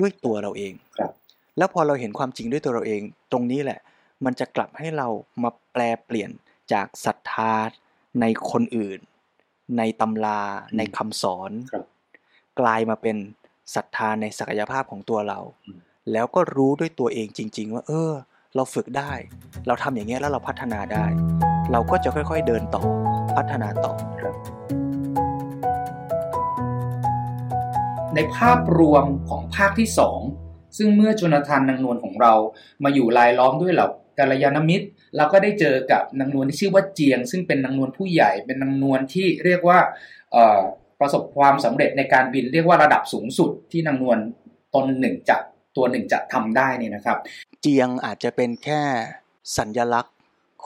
[0.00, 1.12] ด้วยตัวเราเองครับ
[1.58, 3.00] แล้วพอเราเห็นความจริงด้วยตัวเราเอง
[3.32, 3.80] ตรงนี้แหละ
[4.24, 5.08] มันจะกลับให้เรา
[5.42, 6.30] มาแปลเปลี่ยน
[6.72, 7.52] จากศรัทธา
[8.20, 9.00] ในคนอื่น
[9.78, 10.40] ในตำรา
[10.76, 11.84] ในคำสอนครับ
[12.60, 13.16] กลายมาเป็น
[13.74, 15.78] ศรัทธาในศักยภาพของตัวเราอืม
[16.12, 18.12] แล้วก็รู้ด้วยตัวเองจริง ๆ ว่า เออ
[18.54, 19.12] เราฝึกได้
[19.66, 21.04] เราทำอย่างเงี้ยแล้วเราพัฒนาได้
[21.72, 22.82] เราก็จะค่อย ๆ เดินต่อ
[23.36, 23.92] พัฒนาต่อ
[28.16, 30.20] ในภาพรวมของภาคที่สอง
[30.76, 32.32] ซึ่งเมื่อโจนาธานนางนวลของเรา
[32.84, 39.78] มาอยู่รายล้อมด้วยเหล่ากัลยาณมิตร เราก็ได้เจอกับนางนวลที่ชื่อว่าเจียง ซึ่งเป็นนางนวลผู้ใหญ่เป็นนางนวลที่เรียกว่า
[40.32, 40.60] เอ่อ
[41.00, 44.18] ประสบความสำเร็จในการบินเรียกว่าระดับสูงสุดที่นางนวล
[44.74, 45.36] ตนหนึ่งจะ
[45.76, 47.18] ตัวหนึ่งจะทำได้เนี่ยนะครับ
[47.60, 48.82] เจียงอาจจะเป็นแค่
[49.56, 50.16] สัญญลักษณ์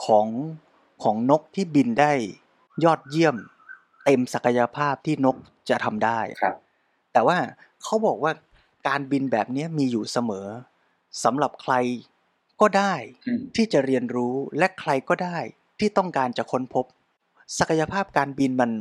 [0.05, 0.27] ของ
[1.03, 2.13] ของนกที่บินได้
[2.83, 3.35] ยอดเยี่ยม
[4.05, 5.37] เต็มศักยภาพที่นก
[5.69, 6.55] จะทำได้ครับ
[7.13, 7.37] แต่ว่า
[7.83, 8.31] เขาบอกว่า
[8.87, 10.47] การบินแบบนี้มีอยู่เสมอ
[11.23, 11.73] สำหรับใคร
[12.61, 12.93] ก็ได้
[13.27, 15.37] อืมที่จะเรียนรู้และใครก็ได้
[15.79, 16.85] ที่ต้องการจะค้นพบ
[17.59, 18.71] ศักยภาพการบินมัน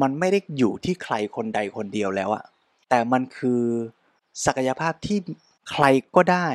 [0.00, 2.44] มันไม่ได้อยู่ที่ใครคนใดคนเดียวแล้วอะ
[2.88, 3.62] แต่มันคือ
[4.44, 5.18] ศักยภาพที่
[5.70, 5.84] ใคร
[6.16, 6.48] ก็ได้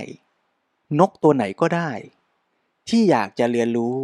[0.99, 1.91] นกตัวไหนก็ได้
[2.89, 3.95] ที่อยากจะเรียนรู้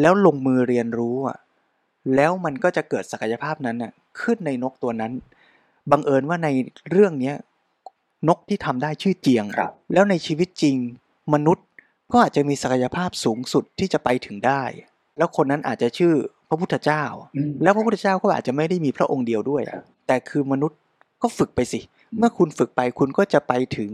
[0.00, 1.38] แล้วลงมือเรียนรู้อะ
[2.16, 5.12] แล้วมันก็จะเกิดศักยภาพนั้นน่ะขึ้นในนกตัวนั้น
[5.90, 6.48] บังเอิญว่าใน
[6.90, 7.36] เรื่องเนี้ย
[8.28, 10.76] นกที่ทำได้ชื่อเจียงอะครับแล้วในชีวิตจริง
[11.34, 11.66] มนุษย์
[12.12, 14.62] ก็อาจจะมีศักยภาพสูงสุดที่จะไปถึงได้
[15.18, 16.14] แล้วคนนั้นอาจจะชื่อ
[16.48, 17.04] พระพุทธเจ้า
[17.36, 19.62] อืมแล้วพระพุทธเจ้าก็อาจจะไม่ได้มีพระองค์เดียวด้วย
[20.06, 20.78] แต่คือมนุษย์
[21.22, 21.80] ก็ฝึกไปสิ
[22.18, 23.92] เมื่อคุณฝึกไปคุณก็จะไปถึง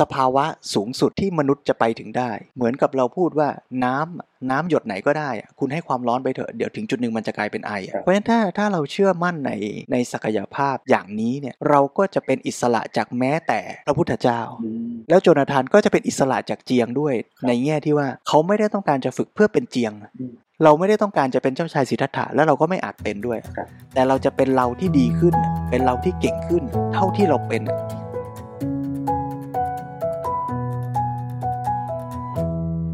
[0.00, 3.48] สภาวะสูงสุดที่มนุษย์จะไปถึงได้ เหมือนกับเราพูดว่า
[3.84, 9.52] น้ำน้ำหยดไหนก็ได้อะคุณให้ความร้อนไปเถอะเดี๋ยวถึงจุดหนึ่งมันจะกลายเป็นไออะครับเพราะฉะนั้นถ้าถ้าเราเชื่อมั่นใน
[9.92, 17.14] ในศักยภาพอย่างนี้เนี่ยเราก็จะเป็นอิสระจากแม้แต่พระพุทธเจ้าอืมแล้วโจนาธานก็จะเป็นอิสระจากเจียงด้วย
[17.48, 25.34] ในแง่ที่ว่าเขาไม่ได้ต้องการจะฝึกเพื่อเป็นเจียงอืมเราไม่ได้ต้องการจะเป็นเจ้าชายสิทธัตถะแล้วเราก็ไม่อาจเป็นด้วยครับแต่เราจะเป็นเราที่ดีขึ้น
[25.70, 27.62] เป็นเราที่เก่งขึ้นเท่าที่เราเป็น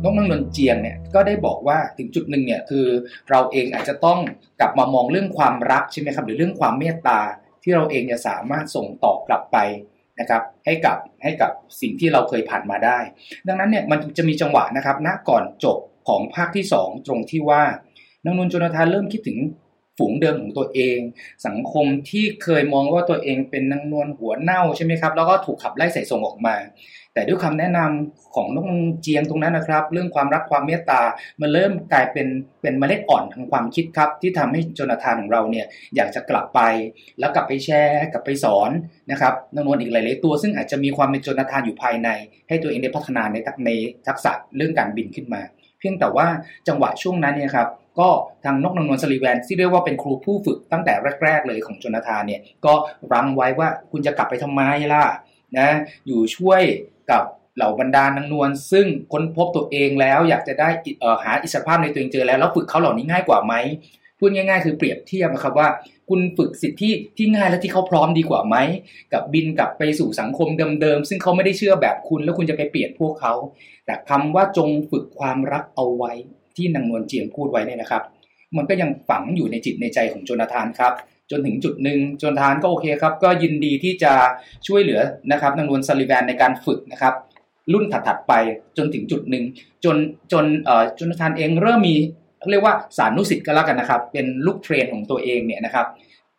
[0.03, 2.87] นกนางนวลเจียงเนี่ยก็ได้บอกว่าถึงจุดหนึ่งเนี่ยคือ
[3.31, 4.19] เราเองอาจจะต้อง
[4.61, 7.21] กลับมามองเรื่องความรักใช่ไหมครับหรือเรื่องความเมตตา
[7.63, 9.57] ที่เราเองจะสามารถส่งต่อกลับไป
[10.21, 12.99] นะครับให้กับให้กับสิ่งที่เราเคยผ่านมาได้
[13.47, 17.63] ดังนั้นเนี่ยมันจะมีจังหวะนะครับณก่อนจบของภาคที่สองตรงที่ว่า
[18.25, 19.39] นางนวลโจนาธานเริ่มคิดถึง
[19.99, 20.99] ฝูงเดิมของตัวเอง
[21.47, 26.57] สังคมที่เคยมองว่าตัวเองเป็นนางนวลหัวเน่าใช่ไหมครับ แล้วก็ถูกขับไล่ใส่ส่งออกมา
[27.15, 28.67] แต่ด้วยคำแนะนำของนก
[29.03, 31.03] เจียงตรงนั้นนะครับ เรื่องความรักความเมตตา
[31.41, 32.27] มันเริ่มกลายเป็น
[32.63, 36.61] เป็นเมล็ดอ่อนทางความคิดครับ ที่ทำให้โจนาธานของเราเนี่ยอยากจะกลับไป
[37.19, 38.71] แล้วกลับไปแชร์กลับไปสอน
[39.11, 42.09] นะครับนางนวลอีกหลายๆตัว ซึ่งอาจจะมีความเป็นโจนาธานอยู่ภายใน
[42.49, 43.71] ให้ตัวเองได้พัฒนาใน
[44.07, 45.43] ทักษะเรื่องการบินขึ้นมา
[45.79, 46.27] เพียงแต่ว่า
[46.69, 48.09] จังหวะช่วงนั้นเนี่ยครับ ก็
[48.45, 52.75] ทางนกนางนวลสลีแวนที่เรียกว่าเป็นครูผู้ฝึกตั้งแต่แรก ๆ เลยของจนาธานเนี่ยก็
[53.13, 55.05] รังไว้ว่าคุณจะกลับไปทำไมล่ะ
[55.59, 55.69] นะ
[56.07, 56.63] อยู่ช่วย
[57.11, 57.23] กับ
[57.57, 60.69] เหล่าบรรดานางนวลซึ่งค้นพบตัวเองแล้วอยากจะได้
[61.25, 63.55] หาอิสรภาพในตัวเองเจอแล้วแล้วฝึกเขาเหล่านี้ง่ายกว่าไหม
[64.19, 65.69] พูดง่ายๆ คือเปรียบเทียบนะครับว่า
[66.09, 68.57] คุณฝึกสิทธิที่ที่ง่ายและที่เขาพร้อมดีกว่าไหม
[69.13, 70.49] กับบินกลับไปสู่สังคม
[70.81, 73.35] เดิมๆซึ่งเขาไม่ได้เชื่อแบบคุณ แล้วคุณจะไปเปลี่ยนพวกเขา
[73.87, 76.13] แต่คำว่าจงฝึกความรักเอาไว้
[76.57, 78.03] ที่นางนวลเจียงพูดไว้เนี่ยนะครับ
[78.57, 80.93] มันก็ยังฝังอยู่ในจิตในใจของโจนาธานครับ
[81.31, 84.13] จนถึงจุดหนึ่งโจนาธานก็โอเคครับ ก็ยินดีที่จะ
[84.67, 85.01] ช่วยเหลือ
[85.33, 87.15] นะครับนางนวลซัลลิแวนในการฝึกนะครับ
[87.73, 88.33] รุ่นถัดๆไป
[88.77, 89.45] จนถึงจุดหนึ่ง
[89.85, 89.97] จน
[90.33, 91.95] จนเอ่อโจนาธานเองเริ่มมี
[92.51, 95.87] เรียกว่าสานุศิษย์ก็แล้วกันนะครับ เป็นลูก train ของตัวเองเนี่ยนะครับ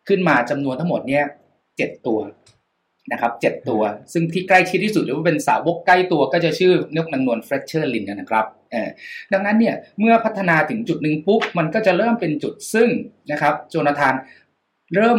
[0.08, 1.24] ขึ้นมาจำนวนทั้งหมดเนี่ย
[1.76, 2.18] เจ็ดตัว
[3.12, 8.46] นะครับเจ็ดตัว ซึ่งที่ใกล้ชิดที่สุดหรือว่าเป็นสาวกใกล้ตัวก็จะชื่อนกนางนวลเฟลตเชอร์ลินด์นะครับ
[9.32, 12.88] ดังนั้นเนี่ยเมื่อพัฒนาถึงจุดหนึ่งปุ๊บมันก็จะเริ่มเป็นจุดซึ่ง
[13.32, 14.14] นะครับโจนาธาน
[14.94, 15.18] เริ่ม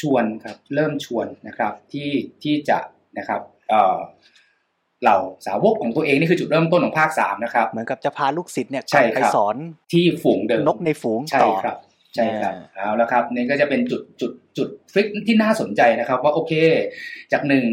[0.00, 2.10] ชวนครับเริ่มชวนนะครับที่
[2.42, 2.78] ที่จะ
[3.18, 3.98] นะครับเอ่อ
[5.02, 9.56] เหล่าสาวกของตัวเองนี่คือจุดเริ่มต้นของภาคสามนะครับเหมือนกับจะพาลูกศิษย์เนี่ยใช่ไปครับสอน
[9.92, 11.76] ที่ฝูงเดิมนกในฝูงใช่ต่อครับ
[12.14, 16.52] ใช่ครับอ่าเอาแล้วครับนี่ก็จะเป็นจุดจุดจุดฟลิกที่น่าสนใจนะครับ ว่าโอเค
[17.32, 17.64] จากหนึ่ง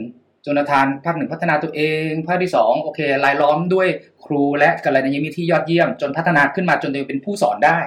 [0.41, 3.87] โจนาธานภาคหนึ่งพัฒนาตัวเองภาคที่สองโอเครายล้อมด้วย
[4.25, 7.79] ครูและกัลยาณมิตรที่ยอดเยี่ยม จนพัฒนาขึ้นมาจนตัวเองเป็นผู้สอนได้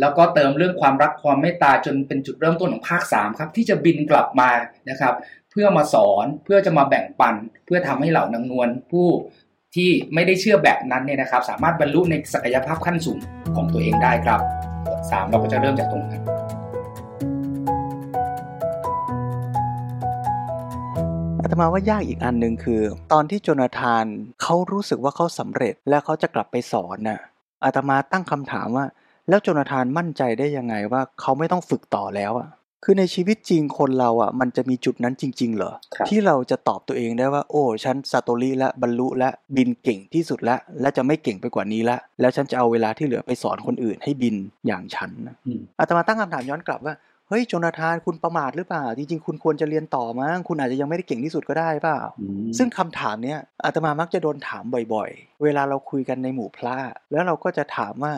[0.00, 4.50] แล้วก็เติมเรื่องความรักความเมตตาจนเป็นจุดเริ่มต้นของภาคสามครับ ที่จะบินกลับมา
[4.90, 5.14] นะครับ
[5.50, 7.34] เพื่อมาสอนเพื่อจะมาแบ่งปัน
[7.66, 9.08] เพื่อทำให้เหล่านางนวลผู้
[9.74, 13.18] ที่ไม่ได้เชื่อแบบนั้นเนี่ยนะครับ สามารถบรรลุในศักยภาพขั้นสูง
[13.56, 14.69] ของตัวเองได้ครับ
[15.00, 16.22] บทสามเราก็จะเริ่มจากตรงนั้น
[21.42, 22.80] อาตมาว่ายากอีกอันหนึ่งคือ
[23.12, 24.04] ตอนที่โจนาธาน
[24.42, 27.20] เขารู้สึกว่าเขาสำเร็จและเขาจะกลับไปสอนน่ะ
[27.64, 28.86] อาตมาตั้งคำถามว่า
[29.28, 32.48] แล้วโจนาธานมั่นใจได้ยังไงว่าเขาไม่ต้องฝึกต่อแล้วอะ
[32.84, 44.34] คือในชีวิตจริงคนเราอะ มันจะมีจุดนั้นจริง ๆ เหรอครับที่เราจะตอบตัวเองได้ว่า โอ้ฉันซาโตริและบรรลุและบินเก่งที่สุดแล้ว และจะไม่เก่งไปกว่านี้ละแล้วฉันจะเอาเวลาที่เหลือไปสอนคนอื่นให้บิน
[44.66, 46.94] อย่างฉันนะอืมอาตมาตั้งคำถามย้อนกลับว่า
[47.28, 52.00] เฮ้ยโจนาธานคุณประมาทหรือเปล่า จริง ๆ คุณควรจะเรียนต่อมั้งคุณอาจจะยังไม่ได้เก่งที่สุดก็ได้เปล่า
[52.58, 54.64] ซึ่งคำถามเนี้ยอาตมามักจะโดนถาม
[54.94, 56.74] บ่อยๆ เวลาเราคุยกันในหมู่พระ
[57.10, 58.12] แล้วเราก็จะถามว่า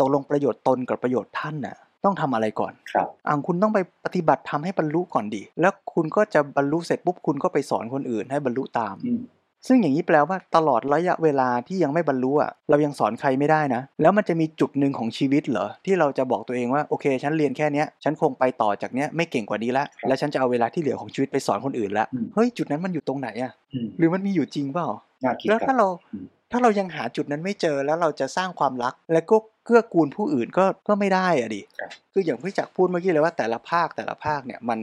[0.00, 9.22] ตกลงประโยชน์ตนกับประโยชน์ท่านน่ะ ต้องทำอะไรก่อนครับอ่าคุณต้องไปปฏิบัติทำให้บรรลุก่อนดิแล้วคุณก็จะบรรลุเสร็จปุ๊บคุณก็ไปสอนคนอื่นให้บรรลุตามอืม
[9.66, 24.88] ซึ่งอย่างนี้แปลว่าตลอดระยะเวลาที่ยังไม่บรรลุอะเรายังสอนใครไม่ได้นะ แล้วมันจะมีจุดหนึ่งของชีวิตเหรอที่เราจะบอกตัวเองว่าโอเค ฉันเรียนแค่เนี้ยฉันคงไปต่อจากเนี้ยไม่เก่งกว่านี้ละแล้วฉันจะเอาเวลาที่เหลือของชีวิตไปสอนคนอื่นละเฮ้ยจุดนั้นมันอยู่ตรงไหนอะอืมหรือมันมีอยู่จริงเปล่า
[25.24, 34.78] น่าคิดแล้วครัถ้าบเราอืม ถ้าเรายังหาจุดนั้นไม่เจอแล้วเราจะสร้างความรัก และก็เกื้อกูลผู้อื่นก็ก็ไม่ได้อะดิครับคืออย่างพี่จักรพูดเมื่อกี้เลยว่าแต่ละภาคแต่ละภาคเนี่ยมัน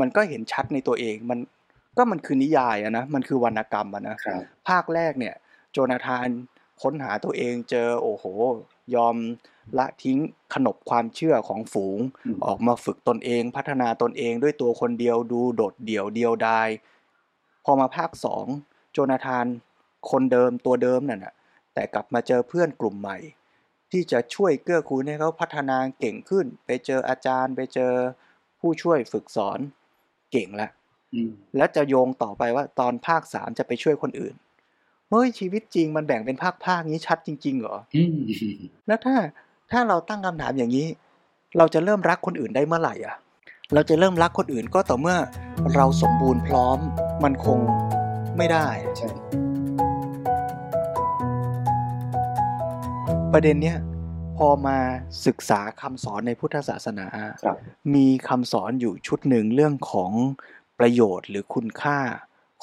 [0.00, 1.38] มันก็เห็นชัดในตัวเองมัน
[1.96, 5.34] ก็มันคือนิยายอะนะมันคือวรรณกรรมอะนะครับภาคแรกเนี่ย
[5.72, 6.28] โจนาธาน
[6.82, 8.24] ค้นหาตัวเองเจอโอ้โห
[8.94, 9.16] ยอม
[9.78, 10.18] ละทิ้ง
[10.54, 16.68] ขนบความเชื่อของฝูงอืมออกมาฝึกตนเองพัฒนาตนเองด้วยตัวคนเดียวดูโดดเดี่ยวเดียวดาย
[17.64, 18.46] พอมาภาคสอง
[18.92, 19.46] โจนาธาน
[20.10, 21.34] คนเดิมตัวเดิมนั่นน่ะ
[21.74, 23.18] แต่กลับมาเจอเพื่อนกลุ่มใหม่
[23.90, 27.92] ที่จะช่วยเกื้อกูลให้เขาพัฒนาเก่งขึ้น ไปเจออาจารย์ ไปเจอ
[28.60, 29.58] ผู้ช่วยฝึกสอน
[30.32, 30.68] เก่งละ
[31.14, 34.34] อืมแล้วจะโยงต่อไปว่าตอนภาคสามจะไปช่วยคนอื่น
[35.10, 38.16] เฮ้ยชีวิตจริงมันแบ่งเป็นภาคภาคนี้ชัดจริง ๆ เหรออืม
[38.86, 39.16] แล้วถ้า
[39.70, 40.86] ถ้าเราตั้งคำถามอย่างนี้
[41.58, 43.16] เราจะเริ่มรักคนอื่นได้เมื่อไหร่อะ
[43.74, 45.16] เราจะเริ่มรักคนอื่นก็ต่อเมื่อ
[45.74, 46.78] เราสมบูรณ์พร้อม
[47.24, 47.58] มันคง
[48.36, 48.66] ไม่ได้
[48.98, 49.10] ใช่
[53.34, 53.78] ประเด็นเนี้ย
[54.38, 54.78] พอมา
[55.26, 57.06] ศึกษาคำสอนในพุทธศาสนา
[57.44, 57.56] ครับ
[57.94, 60.12] มีคำสอนอยู่ชุดหนึ่งเรื่องของ
[60.78, 61.98] ประโยชน์หรือคุณค่า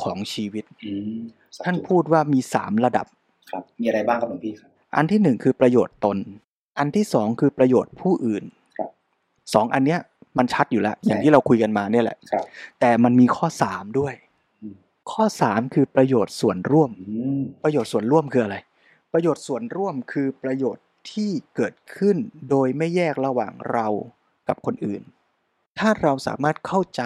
[0.01, 1.19] ของชีวิตอืม
[1.63, 3.05] ท่านพูดว่ามีสามระดับ
[3.51, 6.17] ครับ มีอะไรบ้างครับหลวงพี่ครับ อันที่หนึ่งคือประโยชน์ตน
[6.79, 8.43] อันที่สองคือประโยชน์ผู้อื่น
[8.78, 8.89] ครับ
[9.53, 9.99] สองอันเนี้ย
[10.38, 12.43] มันชัดอยู่แล้ว อย่างใช่ที่เราคุยกันมาเนี่ยแหละครับ
[12.80, 14.13] แต่มันมีข้อสามด้วย
[14.61, 14.76] อืม
[15.11, 18.57] ข้อสามคือประโยชน์ส่วนร่วมอืมประโยชน์ส่วนร่วมคืออะไร
[19.14, 22.18] ประโยชน์ส่วนร่วมคือประโยชน์ที่เกิดขึ้น
[22.49, 23.88] โดยไม่แยกระหว่างเรา
[24.47, 25.01] กับคนอื่น
[25.80, 27.03] ถ้าเราสามารถเข้าใจ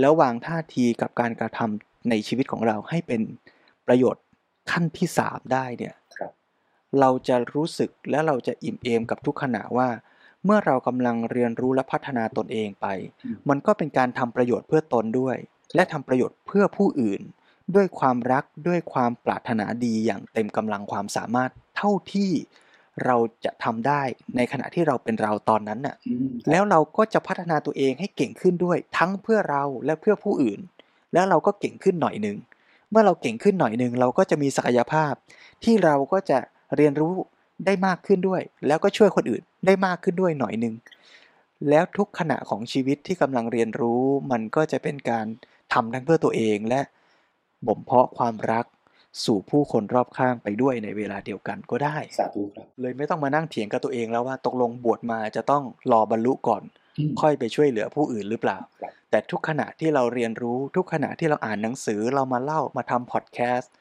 [0.00, 3.22] แล้ววางท่าทีกับการกระทำในชีวิตของเราให้เป็น
[3.86, 4.24] ประโยชน์
[4.70, 6.32] ขั้นที่สามได้เนี่ยครับ
[7.00, 9.88] เราจะรู้สึกและเราจะอิ่มเอมกับทุกขณะว่า
[10.44, 12.86] เมื่อเรากำลังเรียนรู้และพัฒนาตนเองไป
[13.24, 15.36] อืมมันก็เป็นการทำประโยชน์เพื่อตนด้วย
[15.74, 17.22] และทำประโยชน์เพื่อผู้อื่น
[17.74, 22.30] ด้วยความรักด้วยความปรารถนาดีอย่างเต็มกำลังความสามารถเท่าที่
[23.06, 24.02] เราจะทำได้
[24.36, 30.60] ในขณะที่เราเป็นเราตอนนั้นน่ะอืมแล้วเราก็จะพัฒนาตัวเองให้เก่งขึ้นด้วย ทั้งเพื่อเราและเพื่อผู้อื่น
[31.12, 32.36] แล้วเราก็เก่งขึ้นหน่อยหนึ่ง
[32.90, 35.12] เมื่อเราเก่งขึ้นหน่อยหนึ่งเราก็จะมีศักยภาพ
[35.64, 36.38] ที่เราก็จะ
[36.76, 37.12] เรียนรู้
[37.66, 40.74] ได้มากขึ้นด้วย แล้วก็ช่วยคนอื่นได้มากขึ้นด้วยหน่อยหนึ่ง
[41.68, 45.26] แล้วทุกขณะของชีวิตที่กำลังเรียนรู้ มันก็จะเป็นการ
[45.72, 46.80] ทำทั้งเพื่อตัวเองและ
[47.66, 48.66] บ่มเพาะความรัก
[49.24, 56.62] สู่ผู้คนรอบข้างไปด้วยในเวลาเดียวกันก็ได้ สาธุครับ เลยไม่ต้องมานั่งเถียงกับตัวเองแล้วว่าตกลงบวชมาจะต้องรอบรรลุก่อน
[56.98, 63.72] อืมค่อยไปช่วยเหลือผู้อื่นหรือเปล่าครับแต่ทุกขณะที่เราเรียนรู้ทุกขณะที่เราอ่านหนังสือเรามาเล่ามาทำพอดแคสต์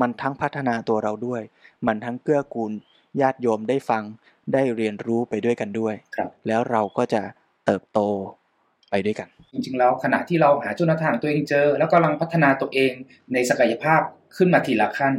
[0.00, 1.42] มันทั้งพัฒนาตัวเราด้วย
[1.86, 2.72] มันทั้งเกื้อกูล
[3.20, 4.02] ญาติโยมได้ฟัง
[4.52, 7.22] ได้เรียนรู้ไปด้วยกันด้วยครับแล้วเราก็จะ
[7.66, 8.00] เติบโต
[8.90, 12.92] ไปด้วยกัน จริงๆแล้วขณะที่เราหาจุดทางตัวเองเจอ แล้วกำลังพัฒนาตัวเอง
[13.32, 14.00] ในศักยภาพ
[14.36, 15.14] ขึ้นมาทีละขั้น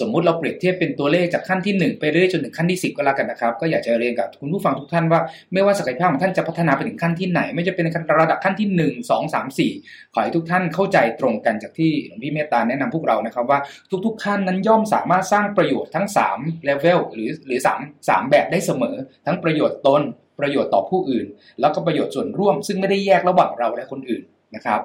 [0.00, 5.20] สมมุติเราเปรียบเทียบเป็นตัวเลขจากขั้นที่ 1 ไปเรื่อยจนถึงขั้นที่ 10 ก็แล้วกันนะครับ ก็อยากจะเรียนกับคุณผู้ฟังทุกท่านว่า
[5.52, 7.86] ไม่ว่าศักยภาพของท่านจะพัฒนาไปถึงขั้นที่ไหน ไม่จะเป็น
[8.20, 13.58] ระดับขั้นที่ 1 2 3 4 ขอให้ทุกท่านเข้าใจตรงกันจากที่หลวงพี่เมตตาแนะนำพวกเรานะครับว่า
[14.06, 16.06] ทุกๆ ขั้นนั้นย่อมสามารถสร้างประโยชน์ทั้ง
[16.38, 18.96] 3 level หรือหรือ 3 3 แบบได้เสมอ
[19.26, 20.02] ทั้งประโยชน์ตน
[20.42, 21.26] ประโยชน์ต่อผู้อื่น
[21.60, 24.22] แล้วก็ประโยชน์ส่วนร่วม ซึ่งไม่ได้แยกระหว่างเราและคนอื่น
[24.56, 24.80] นะครับ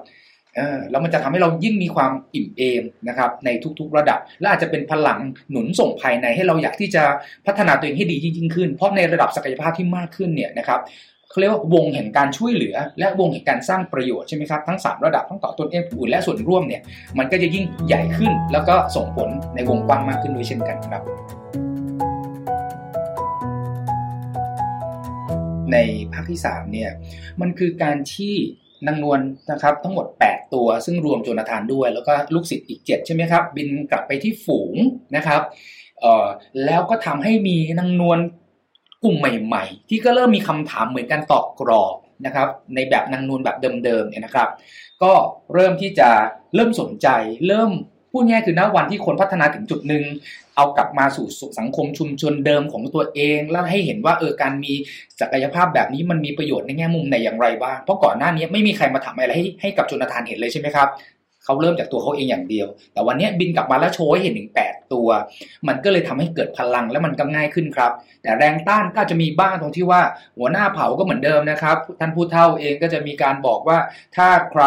[0.91, 3.49] แล้วมันจะทำให้เรายิ่งมีความอิ่มเอมนะครับใน
[3.79, 5.19] ทุกๆระดับ และอาจจะเป็นพลัง
[5.51, 7.03] หนุนส่งภายในให้เราอยากที่จะ
[7.45, 10.79] พัฒนาตัวเองให้ดียิ่งขึ้น เพราะในระดับศักยภาพที่มากขึ้นเนี่ยนะครับ
[11.29, 16.81] เขาเรียกว่าวงแห่งการช่วยเหลือ และวงแห่งการสร้างประโยชน์ใช่ไหมครับทั้ง 3 ระดับทั้งต่อตนเองผู้อื่นและส่วนร่วมเนี่ย
[17.17, 21.03] มันก็จะยิ่งใหญ่ขึ้น แล้วก็ส่งผลในวงกว้างมากขึ้นด้วยเช่นกันครับ
[25.73, 25.77] ใน
[26.13, 26.91] ภาคที่3เนี่ย
[27.41, 28.35] มันคือการที่
[28.87, 29.19] นางนวล
[29.51, 34.75] นะครับทั้งหมด 8 ตัวซึ่งรวมโจนาธานด้วย แล้วก็ลูกศิษย์อีก 7 ใช่ไหมครับ บินกลับไปที่ฝูง
[35.15, 35.41] นะครับ
[35.99, 36.27] เอ่อ
[36.65, 38.19] แล้วก็ทำให้มีนางนวล
[39.03, 41.95] กลุ่มใหม่ ๆ ที่ก็เริ่มมีคำถามเหมือนกันตอบกรอบ
[42.25, 44.49] นะครับในแบบนางนวลแบบเดิมๆเนี่ยนะครับ
[45.03, 45.11] ก็
[45.53, 46.09] เริ่มที่จะ
[46.55, 47.07] เริ่มสนใจ
[47.47, 47.71] เริ่ม
[48.11, 50.03] พูดง่ายคือณวันที่คนพัฒนาถึงจุดหนึ่ง
[50.57, 51.27] เอากลับมาสู่
[51.59, 54.73] สังคมชุมชนเดิมของตัวเอง แล้วให้เห็นว่าเออการมี
[55.21, 60.87] ศักยภาพแบบนี้มันมีประโยชน์ในแง่มุมไหนอย่างไรบ้างเพราะก่อนหน้านี้ไม่มีใครมาทำอะไรให้ให้กับจนทานเห็นเลยใช่ไหมครับ
[61.47, 65.07] เขาเริ่มจากตัวเขาเองอย่างเดียว แต่วันนี้บินกลับมาแล้วโชว์ให้เห็นถึง 8 ตัว
[65.67, 67.91] มันก็เลยทำให้เกิดพลังและมันก็ง่ายขึ้นครับ
[68.23, 70.01] แต่แรงต้านก็จะมีบ้างตรงที่ว่า
[70.37, 73.77] หัวหน้าเผาก็เหมือนเดิมนะครับ ท่านผู้เฒ่าเองก็จะมีการบอกว่า
[74.15, 74.65] ถ้าใคร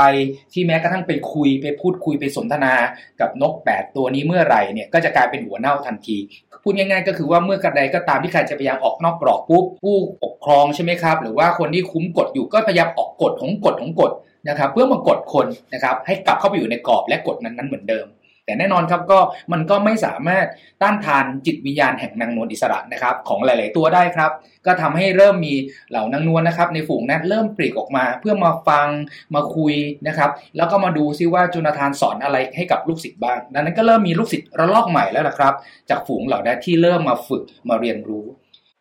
[0.52, 2.74] ที่แม้กระทั่งไปคุยไปพูดคุยไปสนทนา
[3.20, 6.18] กับนก 8 ตัวนี้เมื่อไหร่เนี่ยก็จะกลายเป็นหัวเน่าทันที
[6.62, 14.10] พูดง่ายๆ ก็คือว่าเมื่อกระใดก็ตามที่ใครจะพยายามออกนอกกรอบปุ๊บผู้ปกครองใช่ไหมครับ หรือว่าคนที่คุ้มกฎอยู่ก็พยายามออกกฎของกฎของกฎ
[14.48, 18.06] นะครับ เพื่อมากดคนนะครับ ให้กลับเข้าไปอยู่ในกรอบและกฎนั้นๆเหมือนเดิม
[18.46, 19.18] แต่แน่นอนครับก็
[19.52, 20.46] มันก็ไม่สามารถ
[20.82, 24.30] ต้านทานจิตวิญญาณแห่งนางนวลอิสระนะครับ ของหลาย ๆ ตัวได้ครับ
[24.66, 25.54] ก็ทำให้เริ่มมี
[25.90, 28.88] เหล่านางนวลนะครับ ในฝูงนั้นเริ่มปลีกออกมา เพื่อมาฟัง
[29.34, 29.74] มาคุย
[30.08, 35.54] นะครับ แล้วก็มาดูซิว่าจุนทานสอนอะไรให้กับลูกศิษย์บ้าง ดังนั้นก็เริ่มมีลูกศิษย์ระลอกใหม่แล้วนะครับ
[35.90, 38.26] จากฝูงเหล่านั้นที่เริ่มมาฝึกมาเรียนรู้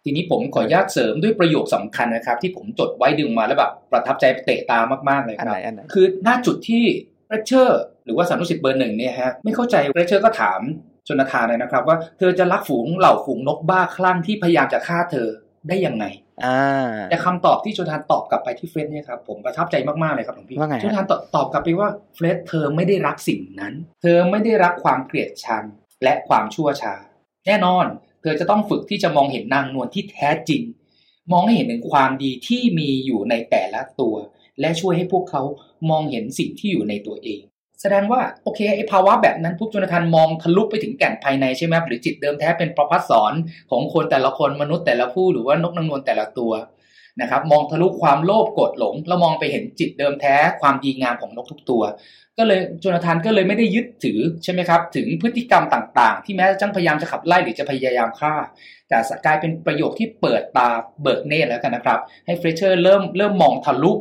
[0.04, 4.80] ทีนี้ผมขออนุญาตเสริมด้วยประโยคสำคัญนะครับ ที่ผมจดไว้ดึงมาแล้วแบบประทับใจเตะตา
[5.10, 6.84] มากๆเลยอันคไหรันบอันไหนคือหน้าจุดที่
[7.30, 10.60] เรเชอร์หรือว่าสานุสิทธิ์เบอร์หนึ่งเนี่ยฮะไม่เข้าใจเรเชอร์ก็ถาม
[11.08, 15.28] จนทานเลยนะครับ ว่าเธอจะรักฝูงเหล่าฝูงนกบ้าคลั่งที่พยายามจะฆ่าเธอ
[15.70, 16.06] ได้ยังไง
[16.46, 25.64] อ่าแต่คำตอบที่จนทานตอบกลับไปที่เฟรดเนี่ยครับผมประทับใจมากๆเลยครับหลวงพี่ว่าไงฮะจนทานตอบตอบกลับไปว่าเฟรดเธอไม่ได้รักสิ่งนั้น เธอไม่ได้รักความเกลียดชัง
[26.04, 26.96] และความชั่วช้า
[27.48, 27.86] แน่นอน
[28.22, 30.62] เธอจะต้องฝึกที่จะมองเห็นนางนวลที่แท้จริง
[31.32, 34.16] มองให้เห็นถึงความดีที่มีอยู่ในแต่ละตัว
[34.60, 35.42] และช่วยให้พวกเขา
[35.90, 37.42] มองเห็นสิ่งที่อยู่ในตัวเอง
[37.82, 43.34] แสดงว่าโอเคไอ้ภาวะแบบนั้นปุ๊บจนทานมองทะลุไปถึงแก่นภายในใช่ไหมหรือจิตเดิมแท้เป็นประพัดสอน
[43.72, 46.52] ของคนแต่ละคนมนุษย์แต่ละผู้หรือว่านกนางนวลแต่ละตัว
[47.22, 51.82] นะครับมองทะลุความโลภโกรธหลง แล้วมองไปเห็นจิตเดิมแท้ความดีงามของนกทุกตัว
[52.40, 58.34] ก็เลยโจนาธานก็เลยไม่ได้ยึดถือใช่ไหมครับ ถึงพฤติกรรมต่าง ๆ ที่แม้จะพยายามจะขับไล่หรือจะพยายามฆ่า
[58.90, 60.70] แต่กลายเป็นประโยคที่เปิดตา
[61.02, 63.92] เบิกเนตรแล้วกันนะครับ ให้เฟลตเชอร์เริ่มเริ่มมองทะลุ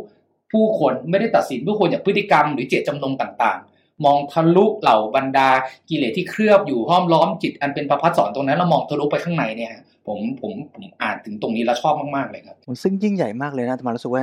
[0.52, 5.48] ผู้คนไม่ได้ตัดสินผู้คนจากพฤติกรรมหรือเจตจำนงต่างๆ มองทะลุเหล่าบรรดา
[5.88, 9.72] กิเลสที่เคลือบอยู่ห้อมล้อมจิตอันเป็นประภัสสรตรงนั้นแล้วมองทะลุไปข้างในเนี่ย
[10.06, 14.22] ผมผมผมอ่านถึงตรงนี้แล้วชอบมากๆเลยครับ ซึ่งยิ่งใหญ่มากเลยนะแต่มารู้สึกว่า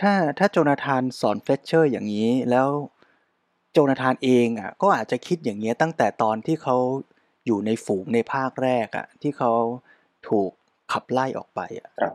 [0.00, 2.68] ถ้าถ้าโจนาธานสอนเฟลตเชอร์อย่างนี้แล้ว
[3.72, 6.76] โจนาธานเองอะก็อาจจะคิดอย่างเงี้ยตั้งแต่ตอนที่เขา
[7.46, 9.52] อยู่ในฝูงในภาคแรกอะที่เขา
[10.28, 10.50] ถูก
[10.92, 12.14] ขับไล่ออกไปอะครับ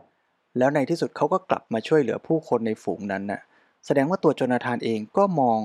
[0.58, 3.40] แล้วในที่สุดเขาก็กลับมาช่วยเหลือผู้คนในฝูงนั้นน่ะ
[3.86, 5.60] แสดงว่าตัวโจนาธานเองก็มอง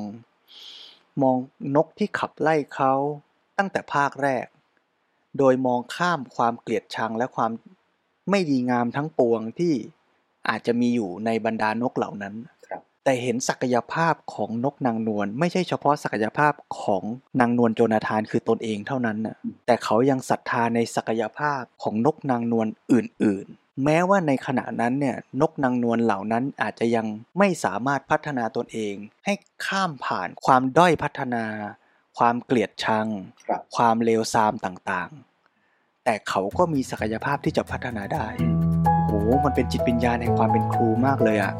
[1.21, 1.37] มอง
[1.75, 2.93] นกที่ขับไล่เขา
[3.57, 4.45] ตั้งแต่ภาคแรก
[5.37, 7.51] โดยมองข้ามความเกลียดชังและความ
[8.29, 9.73] ไม่ดีงามทั้งปวงที่
[10.49, 12.58] อาจจะมีอยู่ในบรรดานกเหล่านั้นครับ
[13.03, 17.03] แต่เห็นศักยภาพของนกนางนวลไม่ใช่เฉพาะศักยภาพของ
[17.39, 19.35] นางนวลโจนาธานคือตนเองเท่านั้นน่ะ
[19.65, 27.05] แต่เขายังศรัทธาในศักยภาพของนกนางนวลอื่น ๆแม้ว่าในขณะนั้นเนี่ยนกนางนวลเหล่านั้นอาจจะยัง
[27.37, 28.95] ไม่สามารถพัฒนาตนเอง
[29.25, 29.33] ให้
[29.65, 31.45] ข้ามผ่านความด้อยพัฒนา
[32.17, 33.07] ความเกลียดชัง
[33.47, 38.25] ครับความเลวทรามต่างๆ แต่เขาก็มีศักยภาพที่จะพัฒนาได้
[39.07, 41.53] โอ้โหมันเป็นจิตวิญญาณแห่งความเป็นครูมากเลยอะ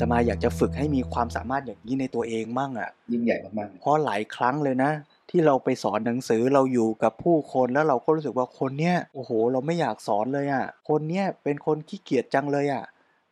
[0.00, 4.90] ตมาอยากจะฝึกให้มีความสามารถอย่างนี้ในตัวเองมั่งอะยิ่งใหญ่มากๆเพราะหลายครั้งเลยนะ
[5.30, 12.84] ที่เราไปสอนหนังสือเราอยู่กับผู้คนแล้วเราก็รู้สึกว่าคนเนี้ยโอ้โห เราไม่อยากสอนเลยอะ่ะ คนเนี้ยเป็นคนขี้เกียจจังเลยอะ่ะ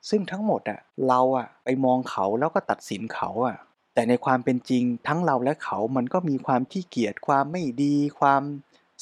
[0.08, 3.56] ซึ่งทั้งหมดอะ่ะ เราอะ่ะ ไปมองเขาแล้วก็ตัดสินเขาอะ่ะ
[3.94, 8.42] แต่ในความเป็นจริงทั้งเราและเขามันก็มีความขี้เกียจความไม่ดีความ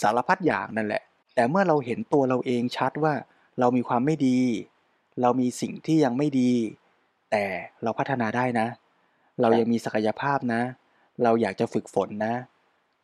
[0.03, 1.03] สารพัดอย่างนั่นแหละ
[1.35, 3.15] แต่เมื่อเราเห็นตัวเราเองชัดว่า
[3.61, 4.39] เรามีความไม่ดี
[5.23, 6.53] เรามีสิ่งที่ยังไม่ดี
[7.35, 7.49] แต่
[7.83, 8.67] เราพัฒนาได้นะ
[9.41, 10.61] เรายังมีศักยภาพนะ
[11.23, 12.35] เราอยากจะฝึกฝนนะ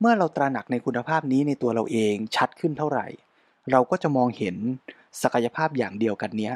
[0.00, 3.06] เมื่อเราตระหนักในคุณภาพนี้ในตัวเราเองชัดขึ้นเท่าไหร่
[3.70, 4.56] เราก็จะมองเห็น
[5.22, 6.54] ศักยภาพอย่างเดียวกันเนี้ย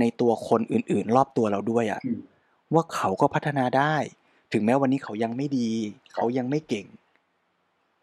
[0.00, 2.20] ในตัวคนอื่นๆ รอบตัวเราด้วยอะอืม
[2.74, 3.94] ว่าเขาก็พัฒนาได้
[4.52, 5.70] ถึงแม้วันนี้เขายังไม่ดี
[6.14, 6.86] เขายังไม่เก่ง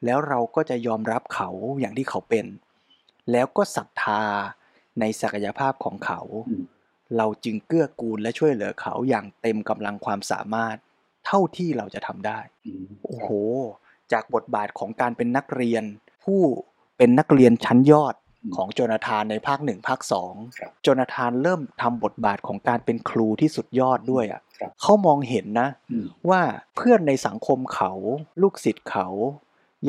[0.05, 1.49] แล้วเราก็จะยอมรับเขา
[1.79, 2.45] อย่างที่เขาเป็น
[3.31, 4.23] แล้วก็ศรัทธา
[4.99, 6.63] ในศักยภาพของเขาอืม
[7.17, 10.77] เราจึงเกื้อกูลและช่วยเหลือเขาอย่างเต็มกำลังความสามารถ
[11.25, 13.29] เท่าที่เราจะทำได้อืมโอ้โห
[14.11, 15.83] จากบทบาทของการเป็นนักเรียน
[16.23, 16.41] ผู้
[16.97, 18.15] เป็นนักเรียนชั้นยอด
[18.55, 26.41] ของโจนาธานในภาคหนึ่งภาคสองครับโจนาธานเริ่มทำบทบาทของการเป็นครูที่สุดยอดด้วยอะ่ะครับเขามองเห็นนะอืมว่า
[26.75, 27.91] เพื่อนในสังคมเขา
[28.41, 29.07] ลูกศิษย์เขา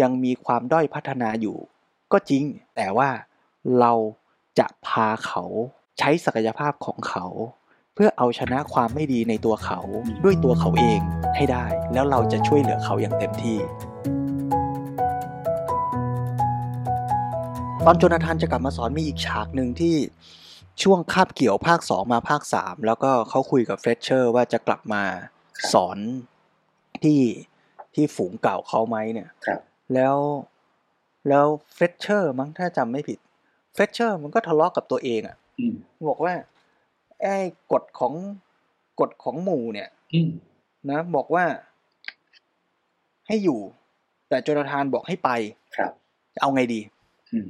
[0.01, 1.59] ยังมีความด้อยพัฒนาอยู่
[2.13, 2.45] ก็จริง
[2.77, 3.11] แต่ว่า
[3.81, 3.93] เรา
[4.59, 5.45] จะพาเขา
[5.99, 7.27] ใช้ศักยภาพของเขา
[7.95, 9.81] เพื่อเอาชนะความไม่ดีในตัวเขา
[10.25, 11.01] ด้วยตัวเขาเอง
[11.37, 13.59] ให้ได้ แล้วเราจะช่วยเหลือเขาอย่างเต็มที่
[17.87, 19.95] ตอนโจนาธานจะกลับมาสอนมีอีกฉากหนึ่งที่
[20.83, 25.03] ช่วงคาบเกี่ยวภาคสองมาภาคสามแล้วก็เขาคุยกับเฟรชเชอร์ว่าจะกลับมา
[25.73, 25.99] สอน
[27.03, 27.21] ที่
[27.95, 29.61] ที่ฝูงเก่าเขาไหมเนี่ยครับ
[29.95, 30.17] แล้ว
[31.29, 33.19] แล้วเฟลตเชอร์มั้งถ้าจำไม่ผิด
[33.75, 35.42] เฟลตเชอร์มันก็ทะเลาะกับตัวเองอะอืม
[36.09, 36.35] บอกว่า
[37.23, 37.37] ไอ้
[37.73, 38.15] กฎของ
[39.01, 40.31] กฎของหมู่เนี่ยอืม
[40.91, 41.45] นะ บอกว่า
[43.27, 43.61] ให้อยู่
[44.29, 45.31] แต่โจนาธานบอกให้ไป
[45.77, 45.93] ครับ
[46.41, 46.81] เอาไงดี
[47.33, 47.49] อืม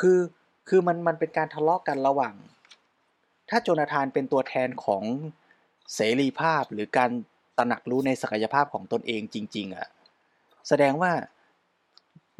[0.00, 0.18] คือ
[0.68, 2.34] คือมันมันเป็นการทะเลาะกันระหว่าง
[3.50, 5.02] ถ้าโจนาธานเป็นตัวแทนของ
[5.94, 7.10] เสรีภาพหรือการ
[7.58, 9.88] ตระหนักรู้ในศักยภาพของตนเองจริง ๆอะ่ะ
[10.68, 11.12] แสดงว่า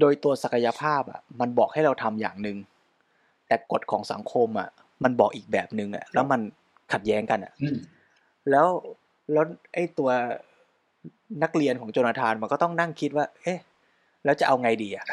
[0.00, 2.56] โดยตัวศักยภาพอะ่ะ มันบอกให้เราทำอย่างหนึ่ง
[3.48, 4.68] แต่กฎของสังคมอะ่ะ
[5.04, 6.40] มันบอกอีกแบบหนึ่งอะ่ะ แล้วมัน
[6.92, 7.78] ขัดแย้งกันอะอืม
[8.50, 8.66] แล้ว
[9.32, 9.44] แล้ว
[9.74, 10.10] ไอ้ตัว
[11.42, 13.58] นักเรียนของโจนาธานมันก็ต้องนั่งคิดว่า เอ๊ะ
[14.24, 15.06] แล้วจะเอาไงดีอะ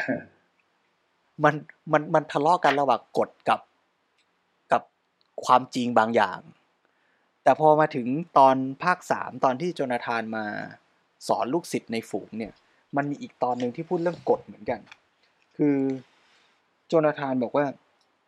[1.43, 1.55] มัน
[1.91, 3.59] มันมันทะเลาะกันระหว่างกฎกับ
[4.71, 4.81] กับ
[5.45, 6.39] ความจริงบางอย่าง
[7.43, 8.07] แต่พอมาถึง
[8.37, 10.45] ตอนภาคสามตอนที่โจนาธานมา
[11.27, 12.53] สอนลูกศิษย์ในฝูงเนี่ย
[12.95, 14.79] มันมีอีกตอนหนึ่งที่พูดเรื่องกฎเหมือนกัน
[15.57, 15.77] คือ
[16.87, 17.65] โจนาธานบอกว่า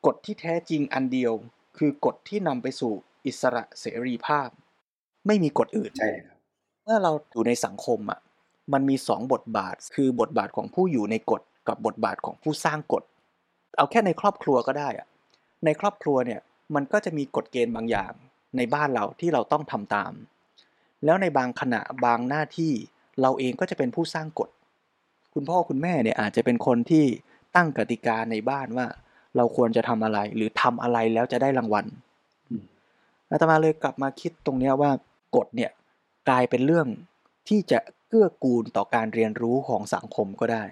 [0.07, 1.33] กฎที่แท้จริงอันเดียว
[1.77, 2.93] คือกฎที่นำไปสู่
[3.25, 4.49] อิสระเสรีภาพ
[5.27, 6.37] ไม่มีกฎอื่นใช่ครับ
[6.83, 8.19] เมื่อเราอยู่ในสังคมอะ
[8.73, 13.03] มันมีสองบทบาท คือบทบาทของผู้อยู่ในกฎกับบทบาทของผู้สร้างกฎ
[13.77, 15.07] เอาแค่ในครอบครัวก็ได้อะ
[15.65, 16.41] ในครอบครัวเนี่ย
[16.75, 18.13] มันก็จะมีกฎเกณฑ์บางอย่าง
[18.57, 20.13] ในบ้านเราที่เราต้องทำตาม
[21.05, 22.71] แล้วในบางขณะบางหน้าที่
[23.21, 24.49] เราเองก็จะเป็นผู้สร้างกฎ
[25.33, 27.05] คุณพ่อคุณแม่เนี่ยอาจจะเป็นคนที่
[27.55, 28.87] ตั้งกติกาในบ้านว่า
[29.35, 31.85] เราควรจะทำอะไร หรือทำอะไรแล้วจะได้รางวัล
[32.49, 32.63] อืม
[33.31, 34.91] อาตมาเลยกลับมาคิดตรงเนี้ยว่า
[35.35, 35.71] กฎเนี่ย
[36.29, 36.87] กลายเป็นเรื่อง
[37.47, 40.63] ที่จะเกื้อกูลต่อการเรียนรู้ของสังคมก็ได้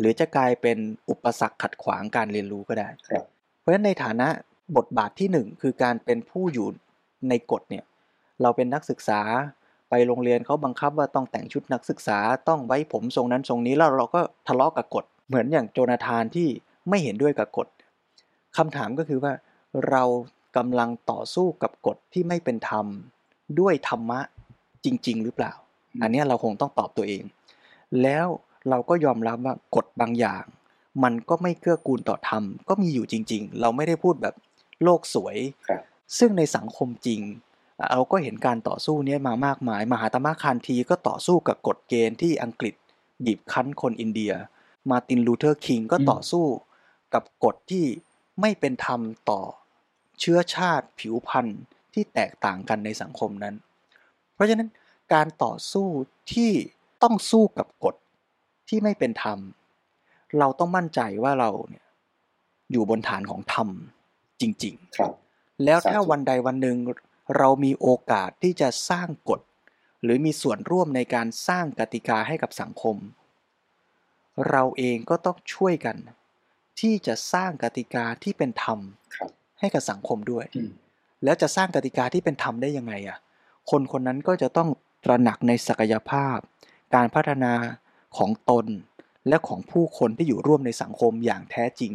[0.00, 0.78] หรือจะกลายเป็น
[1.10, 3.24] อุปสรรคขัดขวางการเรียนรู้ก็ได้ครับ
[3.60, 4.28] เพราะฉะนั้นในฐานะ
[4.76, 6.68] บทบาทที่หนึ่งคือการเป็นผู้อยู่
[7.28, 7.84] ในกฎเนี่ย
[8.42, 9.20] เราเป็นนักศึกษา
[9.90, 12.18] ไปโรงเรียนเขาบังคับว่าต้องแต่งชุดนักศึกษา
[12.48, 16.48] ต้องไว้ผมทรงนั้นทรงนี้แล้วเราก็ทะเลาะกับกฎเหมือนอย่างโจนาธานที่
[16.88, 17.68] ไม่เห็นด้วยกับกฎ
[18.56, 19.32] คำถามก็คือว่า
[19.90, 20.04] เรา
[20.56, 22.86] กำลังต่อสู้กับกฎที่ไม่เป็นธรรม
[23.60, 24.20] ด้วยธรรมะ
[24.84, 25.52] จริง ๆ หรือเปล่า
[26.02, 27.22] อันเนี้ยเราคงต้องตอบตัวเอง
[28.02, 28.26] แล้ว
[28.70, 30.44] เราก็ยอมรับว่ากฎบางอย่าง
[31.02, 34.34] มันก็ไม่เกื้อกูลต่อธรรม ก็มีอยู่จริง ๆ เราไม่ได้พูดแบบ
[34.84, 35.36] โลกสวย
[35.68, 35.82] ครับ
[36.18, 37.20] ซึ่งในสังคมจริง
[37.90, 42.74] เราก็เห็นการต่อสู้เนี้ยมามากมาย มหาตมะคานธีก็ต่อสู้กับกฎเกณฑ์ที่อังกฤษ
[43.24, 44.32] บีบคั้นคนอินเดีย
[44.90, 46.46] มาร์ตินลูเธอร์คิงก็ต่อสู้
[47.14, 47.84] กับกฎที่
[48.40, 49.40] ไม่เป็นธรรมต่อ
[50.20, 51.60] เชื้อชาติผิวพันธุ์
[51.94, 53.54] ที่แตกต่างกันในสังคมนั้น
[54.34, 54.68] เพราะฉะนั้น
[55.14, 55.88] การต่อสู้
[56.32, 56.52] ที่
[57.02, 57.94] ต้องสู้กับกฎ
[58.68, 59.38] ที่ไม่เป็นธรรม
[60.38, 61.86] เราต้องมั่นใจว่าเราเนี่ย
[62.72, 63.68] อยู่บนฐานของธรรม
[64.40, 65.12] จริง ๆ ครับ
[65.64, 66.76] แล้วถ้าสาธุวันใดวันหนึ่ง
[67.36, 69.40] เรามีโอกาสที่จะสร้างกฎ
[70.02, 72.96] หรือมีส่วนร่วมในการสร้างกติกาให้กับสังคม
[74.50, 75.96] เราเองก็ต้องช่วยกัน
[76.80, 78.78] ที่จะสร้างกติกาที่เป็นธรรม
[79.16, 80.72] ครับให้กับสังคมด้วยอืม
[81.24, 83.18] แล้วจะสร้างกติกาที่เป็นธรรมได้ยังไงอะ
[83.70, 84.68] คนคนนั้นก็จะต้อง
[85.04, 86.36] ตระหนักในศักยภาพ
[86.94, 87.54] การพัฒนา
[88.16, 88.66] ของตน
[89.28, 91.92] และของผู้คนที่อยู่ร่วมในสังคมอย่างแท้จริง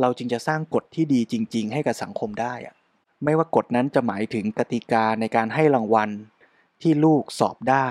[0.00, 2.74] เราจึงจะสร้างกฎที่ดีจริง ๆ ให้กับสังคมได้อะ
[3.24, 6.10] ไม่ว่ากฎนั้นจะหมายถึงกติกาในการให้รางวัล
[6.82, 7.88] ที่ลูกสอบได้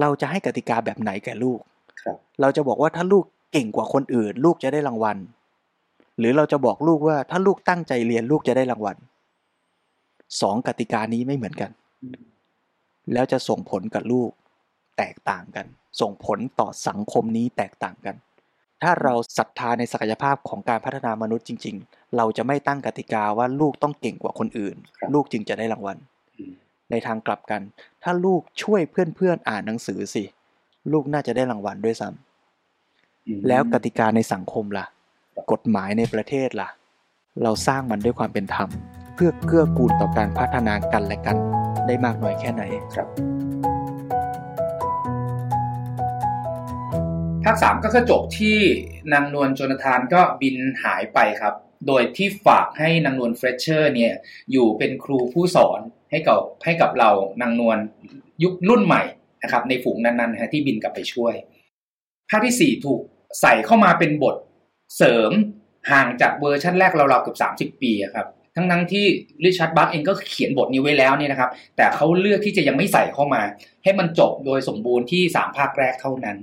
[0.00, 1.60] เราจะให้กติกาแบบไหนแก่ลูก
[2.02, 5.18] ครับเราจะบอกว่าถ้าลูกเก่งกว่าคนอื่น ลูกจะได้รางวัล
[6.18, 8.96] หรือเราจะบอกลูกว่าถ้าลูกตั้งใจเรียนลูกจะได้รางวัล
[10.40, 11.70] สองกติกานี้ไม่เหมือนกัน
[12.02, 12.20] อืม
[13.12, 14.30] แล้วจะส่งผลกับลูก
[14.98, 15.66] แตกต่างกัน
[16.00, 18.16] ส่งผลต่อสังคมนี้แตกต่างกัน
[18.82, 25.98] ถ้าเราศรัทธาในศักยภาพของการพัฒนามนุษย์จริง ๆ เราจะไม่ตั้งกติกาว่าลูกต้องเก่งกว่าคนอื่นครับลูกจึงจะได้รางวัล
[26.38, 26.52] อืม
[26.90, 27.62] ในทางกลับกัน
[28.02, 30.24] ถ้าลูกช่วยเพื่อนๆอ่านหนังสือสิ
[30.92, 32.35] ลูกน่าจะได้รางวัลด้วยซ้ำอืม
[33.48, 34.86] แล้วกติกาในสังคมล่ะ
[35.52, 36.68] กฎหมายในประเทศล่ะ
[37.42, 38.68] เราสร้างมันด้วยความเป็นธรรม
[39.14, 41.36] เพื่อเกื้อกูลต่อการพัฒนากันและกัน
[41.86, 42.62] ได้มากน้อยแค่ไหน
[42.94, 43.08] ครับ
[47.44, 48.58] ภาคสามก็คือจบที่
[49.12, 51.54] นางนวลโจนาธานก็บินหายไปครับ
[51.86, 54.12] โดยที่ฝากให้นางนวลเฟลตเชอร์เนี่ย
[54.52, 57.10] อยู่เป็นครูผู้สอนให้กับให้กับเหล่า
[57.40, 57.78] นางนวล
[58.42, 59.02] ยุครุ่นใหม่
[59.42, 61.34] นะครับในฝูงนั้นๆนะฮะที่บินกลับไปช่วย
[62.30, 63.00] ภาคที่สี่ถูก
[63.40, 64.36] ใส่เข้ามาเป็นบท
[64.96, 65.32] เสริม
[65.90, 68.26] ห่างจากเวอร์ชันแรกเราๆเกือบสามสิบปีครับ
[68.56, 69.04] ทั้งทั้งที่
[69.44, 73.42] ริชาร์ดบาคเองก็เขียนบทนี้ไว้แล้วเนี่ยนะครับ แต่เขาเลือกที่จะยังไม่ใส่เข้ามา
[73.84, 76.36] ให้มันจบโดยสมบูรณ์ที่สามภาคแรกเท่านั้น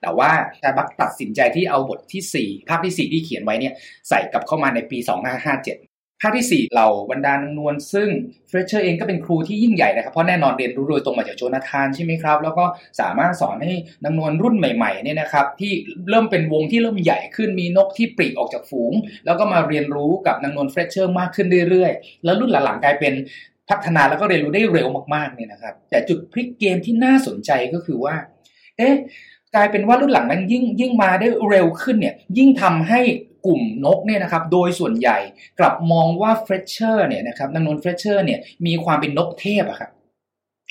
[0.00, 3.74] แต่ว่าริชาร์ดบาคตัดสินใจที่เอาบทที่ 4 ภาคที่ 4 ที่เขียนไว้เนี่ย
[4.08, 4.98] ใส่กลับเข้ามาในปี
[5.44, 5.89] 2557
[6.20, 8.08] ภาคที่ 4 เหล่าบรรดานางนวลซึ่ง
[8.48, 12.64] เฟลตเชอร์เองก็เป็นครูที่ยิ่งใหญ่นะครับ เพราะแน่นอนเรียนรู้โดยตรงมาจากโจนาธานใช่ไหมครับ แล้วก็
[13.00, 15.72] สามารถสอนให้นางนวลรุ่นใหม่ๆเนี่ยนะครับที่
[16.10, 18.92] เริ่มเป็นวงที่เริ่มใหญ่ขึ้นมีนกที่ปลีกออกจากฝูง
[19.26, 23.14] แล้วก็มาเรียนรู้กับนางนวลเฟลตเชอร์มากขึ้นเรื่อยๆ แล้วรุ่นหลังๆกลายเป็น
[23.68, 28.14] พัฒนาแล้วก็เรียนรู้ได้เร็วมากๆเนี่ยนะครับ แต่จุดพลิกเกมที่น่าสนใจก็คือว่า
[28.78, 28.94] เอ๊ะ
[29.54, 33.00] กลายเป็นว่ารุ่นหลังนั้นยิ่งยิ่งมาได้เร็วขึ้นเนี่ยยิ่งทำให้
[33.46, 35.18] กลุ่มนกเนี่ยนะครับโดยส่วนใหญ่
[35.58, 39.90] กลับมองว่าเฟลตเชอร์เนี่ยนะครับนางนวลเฟลตเชอร์เนี่ยมีความเป็นนกเทพอะครับ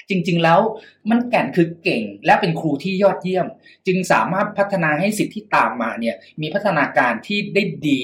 [0.09, 0.59] จริง ๆ แล้ว
[1.09, 3.47] มันแก่นคือเก่งและเป็นครูที่ยอดเยี่ยม
[3.87, 8.01] จึงสามารถพัฒนาให้ศิษย์ที่ตามมาเนี่ยมีพัฒนาการที่ได้ดี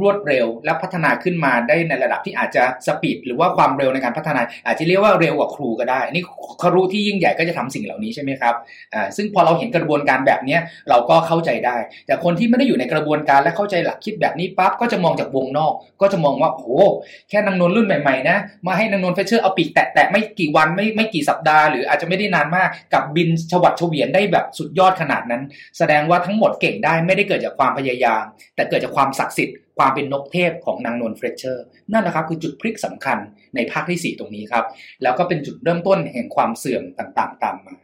[0.00, 6.24] รวดเร็ว และพัฒนาขึ้นมาได้ในระดับที่อาจจะ speed หรือว่าความเร็วในการพัฒนา อาจจะเรียกว่าเร็วกว่าครูก็ได้นี่
[6.62, 8.54] ครูที่ยิ่งใหญ่ก็จะทำสิ่งเหล่านี้ใช่ไหมครับ
[8.94, 16.80] อ่าซึ่งพอเราเห็นกระบวนการแบบเนี้ยเราก็เข้าใจได้ แต่คนที่ไม่ได้อยู่ในกระบวนการและเข้าใจหลักคิดแบบนี้ปั๊บก็จะมองจากวงนอก ก็จะมองว่าโอ้
[17.28, 18.36] แค่นางนวลรุ่นใหม่ๆนะ
[18.66, 25.42] มาให้นางนวลเฟลตเชอร์เอาปีกแตะๆไม่กี่วันไม่ไม่กี่สัปดาห์ หรืออาจจะไม่ได้นานมากกลับบินฉวัดเฉวียนได้แบบสุดยอดขนาดนั้น
[25.78, 28.24] แสดงว่าทั้งหมดเก่งได้ไม่ได้เกิดจากความพยายาม
[28.56, 33.18] แต่เกิดจากความศักดิ์สิทธิ์ความเป็นนกเทพของนางนวลเฟลตเชอร์นั่นแหละครับคือจุดพลิกสำคัญ
[33.54, 34.64] ในภาคที่ 4 ตรงนี้ครับ
[35.02, 37.74] แล้วก็เป็นจุดเริ่มต้นแห่งความเสื่อมต่างๆ ตามมา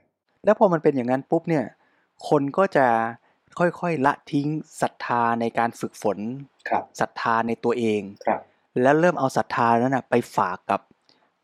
[0.45, 1.65] แล้วพอมันเป็นอย่างนั้นปุ๊บเนี่ย
[2.29, 2.87] คนก็จะ
[3.59, 4.49] ค่อยๆ ละทิ้ง
[4.81, 6.19] ศรัทธาในการฝึกฝน
[6.69, 8.41] ครับศรัทธาในตัวเองครับ
[8.83, 10.81] แล้วเริ่มเอาศรัทธานั้นนะไปฝากกับ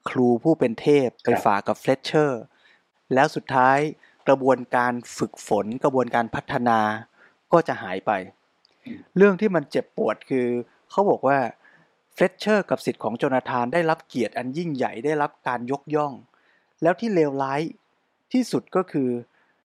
[0.09, 2.43] ครูผู้เป็นเทพไปฝากกับเฟลเชอร์
[3.15, 3.79] แล้วสุดท้าย
[4.29, 6.79] กระบวนการฝึกฝนกระบวนการพัฒนา
[7.53, 8.11] ก็จะหายไป
[9.17, 10.47] เรื่องที่มันเจ็บปวดคือ
[10.91, 11.39] เขาบอกว่า
[12.15, 16.13] เฟลตเชอร์กับศิษย์ของโจนาธานได้รับเกียรติอันยิ่งใหญ่ได้รับการยกย่อง
[16.83, 17.61] แล้วที่เลวร้าย
[18.33, 19.09] ที่สุดก็คือ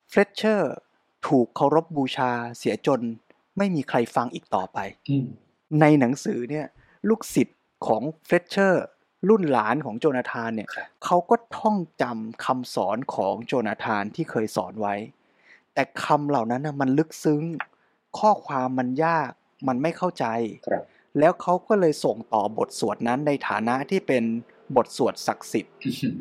[0.10, 0.74] เฟลตเชอร์
[1.28, 3.02] ถูกเคารพบบูชาเสียจน
[3.58, 4.78] ไม่มีใครฟังอีกต่อไป
[5.10, 5.28] อืม
[5.82, 6.66] ในหนังสือเนี่ย
[7.10, 8.86] ลูกศิษย์ของเฟลตเชอร์
[9.30, 14.96] รุ่นหลานของโจนาธานเนี่ยครับเขาก็ท่องจำคำสอนของโจนาธานที่เคยสอนไว้
[15.74, 17.42] แต่คำเหล่านั้นนะมันลึกซึ้ง
[18.20, 19.30] ข้อความมันยาก
[19.68, 20.26] มันไม่เข้าใจ
[20.68, 20.84] ครับ
[21.20, 24.24] แล้วเขาก็เลยส่งต่อบทสวดนั้นในฐานะที่เป็น
[24.76, 25.74] บทสวดศักดิ์สิทธิ์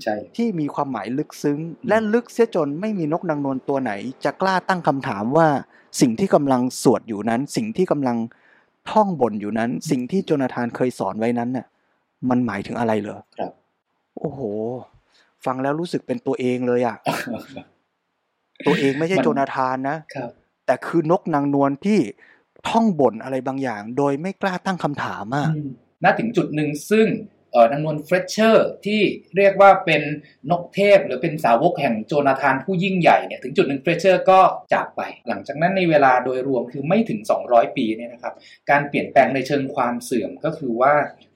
[0.02, 3.92] ใช่ที่มีความหมายลึกซึ้ง และลึกเสียจนไม่มีนกนางนวลตัวไหน
[4.24, 5.48] จะกล้าตั้งคำถามว่า
[6.00, 8.16] สิ่งที่กำลังสวดอยู่นั้น สิ่งที่กำลัง
[8.90, 11.66] ท่องบนอยู่นั้น สิ่งที่โจนาธานเคยสอนไว้นั้นน่ะ
[12.30, 13.52] มันหมายถึงอะไรเหรอครับ
[14.20, 14.40] โอ้โห
[15.46, 16.96] ฟังแล้วรู้สึกเป็นตัวเองเลยอะ
[18.66, 20.30] ตัวเองไม่ใช่มันโจนาธานนะครับ
[20.66, 21.98] แต่คือนกนางนวลที่
[22.68, 25.70] ท่องบ่นอะไรบางอย่าง โดยไม่กล้าตั้งคำถามอะอืม
[26.04, 27.08] ณถึงจุดหนึ่งซึ่ง
[27.52, 29.00] เอ่อนางนวลเฟลตเชอร์ที่
[29.36, 30.02] เรียกว่าเป็น
[30.50, 34.40] นกเทพ หรือเป็นสาวกแห่งโจนาธานผู้ยิ่งใหญ่เนี่ยถึงจุดหนึ่งเฟลตเชอร์ก็
[34.72, 38.34] จากไป หลังจากนั้นในเวลาโดยรวมคือไม่ถึง 200 ปีเนี่ยนะครับ
[38.70, 40.94] การเปลี่ยนแปลงในเชิงความเสื่อมก็คือว่า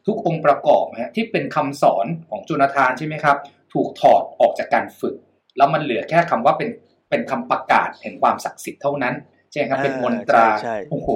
[0.08, 3.36] ทุกองค์ประกอบนะฮะที่เป็นคำสอนของโจนาธานใช่ไหมครับ
[3.72, 5.14] ถูกถอดออกจากการฝึก
[5.56, 6.68] แล้วมันเหลือแค่คำว่าเป็น
[7.10, 9.14] เป็นคำประกาศแห่งความศักดิ์สิทธิ์เท่านั้น
[9.50, 11.08] ใช่ไหมครับเป็นมนตราใช่ใช่โอ้โห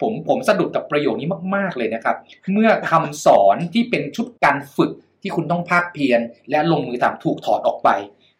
[0.00, 2.16] ผมผมสะดุดกับประโยคนี้มาก ๆเลยนะครับ
[2.52, 4.92] เมื่อคำสอนที่เป็นชุดการฝึก
[5.22, 6.20] ที่คุณต้องภาคเพียร
[6.50, 7.88] และลงมือทำถูกถอดออกไป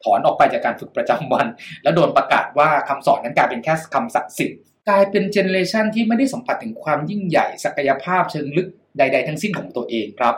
[0.04, 1.46] ถอนออกไปจากการฝึกประจำวัน
[1.82, 4.58] แล้วโดนประกาศว่าคำสอนนั้นกลายเป็นแค่คำศักดิ์สิทธิ์
[4.88, 8.68] กลายเป็นเจเนเรชันที่ไม่ได้สัมผัสถึงความยิ่งใหญ่ศักยภาพเชิงลึก
[8.98, 10.34] ใด ๆ ทั้งสิ้นของตัวเองครับ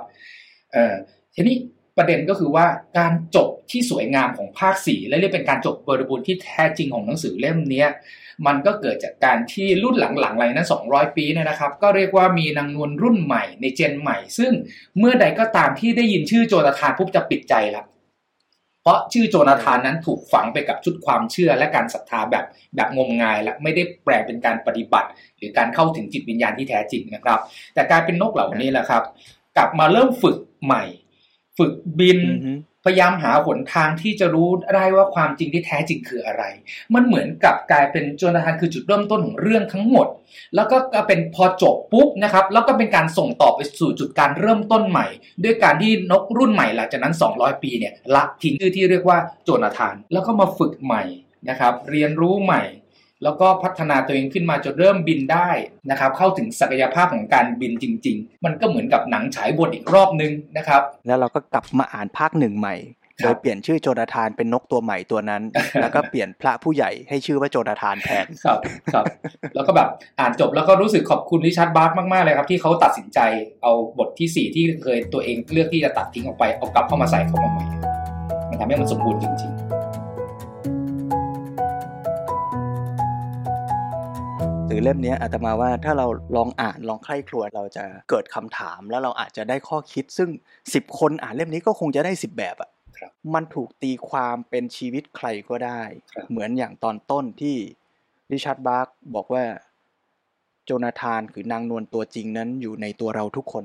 [0.73, 0.95] เอ่อ
[1.35, 1.57] ทีนี้
[1.99, 2.67] ประเด็นก็คือว่า
[2.99, 7.87] การจบที่สวยงามของภาคสี่และเรียกเป็นการจบบริบูรณ์ที่แท้จริงของหนังสือเล่มนี้
[8.47, 14.53] มันก็เกิดจากการที่รุ่นหลังๆเลยนะ200 ปีเนี่ยนะครับ ก็เรียกว่ามีนางนวลรุ่นใหม่ในเจนใหม่ ซึ่ง
[14.99, 17.85] เมื่อใดก็ตามที่ได้ยินชื่อโจนาธานปุ๊บจะปิดใจละ
[18.83, 22.45] เพราะชื่อโจนาธานนั้นถูกฝังไปกับชุดความเชื่อและการศรัทธาแบบ
[22.77, 25.09] แบบงมงาย และไม่ได้แปลเป็นการปฏิบัติ
[25.39, 27.39] หรือการเข้าถึงจิตวิญญาณที่แท้จริงนะครับ
[27.75, 29.03] แต่กลายเป็นนกเหล่านี้แหละครับ
[29.57, 30.85] กลับมาเริ่มฝึกใหม่
[31.59, 32.21] ฝึกบิน
[32.85, 36.45] พยายามหาหนทางที่จะรู้ได้ว่าความจริงที่แท้จริงคืออะไร
[36.95, 40.07] มันเหมือนกับกลายเป็นโจนาธานคือจุดเริ่มต้นของเรื่องทั้งหมด
[40.55, 40.77] แล้วก็
[41.09, 45.07] เป็นพอจบปุ๊บนะครับ แล้วก็เป็นการส่งต่อไปสู่จุดการเริ่มต้นใหม่
[45.45, 51.03] ด้วยการที่นกรุ่นใหม่หลังจากนั้น 200 ปีเนี่ยละทิ้งชื่อที่เรียกว่าโจนาธาน แล้วก็มาฝึกใหม่
[51.49, 52.63] นะครับ เรียนรู้ใหม่
[53.25, 55.49] แล้วก็พัฒนาตัวเองขึ้นมาจนเริ่มบินได้
[55.91, 62.77] นะครับเข้าถึงศักยภาพของการบินจริง ๆ มันก็เหมือนกับหนังฉายบทอีกรอบนึงนะครับแล้วเราก็กลับมาอ่านภาคหนึ่งใหม่
[63.21, 65.43] ครับโดยเปลี่ยนชื่อโจนาธานเป็นนกตัวใหม่ตัวนั้น
[65.83, 68.59] แล้วก็เปลี่ยนพระผู้ใหญ่ให้ชื่อว่าโจนาธานแทนครับ
[68.95, 69.05] ครับ
[69.55, 69.89] แล้วก็แบบ
[70.21, 73.19] อ่านจบแล้วก็รู้สึกขอบคุณริชาร์ดบาร์กมากๆเลยครับ ที่เขาตัดสินใจ
[73.63, 77.65] เอาบทที่ 4 ที่เคยตัวเองเลือกที่จะตัดทิ้งออกไปเอากลับเข้ามาใส่เข้ามาใหม่
[78.51, 79.62] มันทำให้มันสมบูรณ์จริงห
[84.73, 86.07] รือเล่มเนี้ยอาตมาว่าถ้าเรา
[86.37, 90.29] ลองอ่านลองใคร่ครวญเราจะเกิดคำถาม แล้วเราอาจจะได้ข้อคิดซึ่ง
[90.65, 97.57] 10 คนอ่านเล่มนี้ก็คงจะได้ 10 แบบอะครับมันถูกตีความเป็นชีวิตใครก็ได้ครับเหมือนอย่างตอนต้นที่
[98.33, 99.45] ริชาร์ดบาร์กบอกว่า
[100.65, 103.65] โจนาธานคือนางนวลตัวจริงนั้นอยู่ในตัวเราทุกคน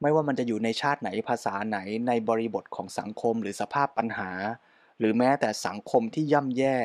[0.00, 1.78] ไม่ว่ามันจะอยู่ในชาติไหนภาษาไหน
[2.08, 4.30] ในบริบทของสังคมหรือสภาพปัญหา
[4.98, 6.76] หรือแม้แต่สังคมที่ย่ำแย่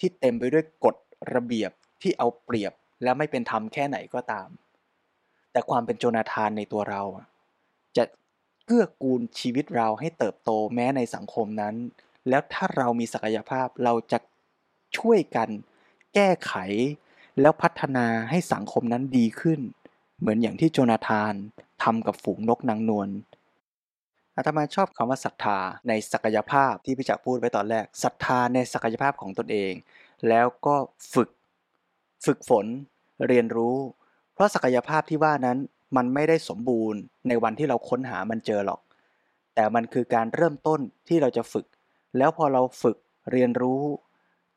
[0.00, 0.96] ที่เต็มไปด้วยกฎ
[1.34, 1.72] ระเบียบ
[2.02, 2.72] ที่เอาเปรียบ
[3.02, 4.48] และไม่เป็นธรรมแค่ไหนก็ตาม
[5.52, 7.02] แต่ความเป็นโจนาธานในตัวเรา
[7.96, 8.04] จะ
[8.66, 11.74] เกื้อกูลชีวิตเราให้เติบโตแม้ในสังคมนั้น
[12.28, 14.18] แล้วถ้าเรามีศักยภาพเราจะ
[14.98, 15.48] ช่วยกัน
[16.14, 16.54] แก้ไข
[17.40, 19.60] แล้วพัฒนาให้สังคมนั้นดีขึ้น
[20.20, 21.34] เหมือนอย่างที่โจนาธาน
[21.82, 23.08] ทำกับฝูงนกนางนวล
[24.36, 29.72] อาตมาชอบคำว่าศรัทธาในศักยภาพที่พี่จักพูดไว้ตอนแรกศรัทธาในศักยภาพของตนเอง
[30.28, 30.74] แล้วก็
[31.14, 31.28] ฝึก
[32.24, 32.66] ฝึกฝน
[33.28, 33.76] เรียนรู้
[34.34, 35.58] เพราะศักยภาพที่ว่านั้น
[35.96, 38.80] มันไม่ได้สมบูรณ์ในวันที่เราค้นหามันเจอหรอก
[39.54, 41.66] แต่มันคือการเริ่มต้นที่เราจะฝึก
[42.18, 42.96] แล้วพอเราฝึก
[43.32, 43.82] เรียนรู้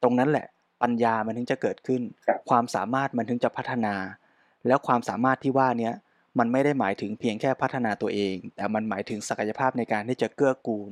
[0.04, 0.48] ตรงนั้นแหละ
[0.82, 3.96] ปัญญามันถึงจะเกิดขึ้นครับความสามารถมันถึงจะพัฒนา
[4.68, 5.94] แล้วความสามารถที่ว่าเนี้ย
[6.40, 10.92] มันไม่ได้หมายถึงเพียงแค่พัฒนาตัวเอง แต่มันหมายถึงศักยภาพในการที่จะเกื้อกูล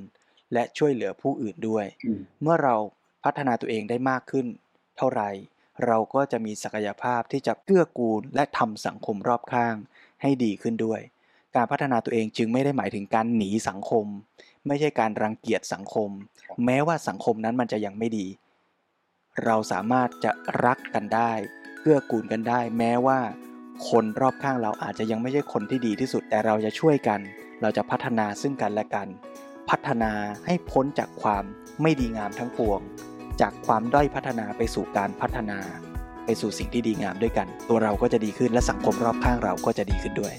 [0.53, 2.75] และช่วยเหลือผู้อื่นด้วยๆอืมเมื่อเรา
[3.23, 4.45] พัฒนาตัวเองได้มากขึ้น
[4.97, 5.29] เท่าไหร่
[5.85, 9.75] เราก็จะมีศักยภาพที่จะเกื้อกูลและทำสังคมรอบข้าง
[10.21, 11.01] ให้ดีขึ้นด้วย
[11.55, 14.05] การพัฒนาตัวเองจึงไม่ได้หมายถึงการหนีสังคม
[14.67, 16.09] ไม่ใช่การรังเกียจสังคม
[16.65, 18.27] แม้ว่าสังคมนั้นมันจะยังไม่ดี
[19.45, 20.31] เราสามารถจะ
[20.65, 21.31] รักกันได้
[21.79, 23.19] เกื้อกูลกันได้ แม้ว่า
[23.89, 27.19] คนรอบข้างเราอาจจะยังไม่ใช่คนที่ดีที่สุดแต่เราจะช่วยกัน
[27.61, 29.07] เราจะพัฒนาซึ่งกันและกัน
[29.69, 30.11] พัฒนา
[30.45, 31.43] ให้พ้นจากความ
[31.81, 32.79] ไม่ดีงามทั้งปวง
[33.41, 35.59] จากความด้อยพัฒนาไปสู่การพัฒนา
[36.25, 40.33] ไปสู่สิ่งที่ดีงามด้วยกัน ตัวเราก็จะดีขึ้นและสังคมรอบข้างเราก็จะดีขึ้นด้วย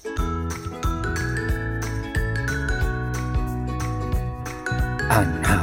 [5.12, 5.60] อ่านหา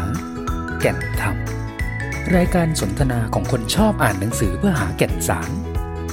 [0.81, 1.35] แก่นธรรม
[2.35, 5.51] รายการสนทนาของคนชอบอ่านหนังสือเพื่อหาแก่นสาร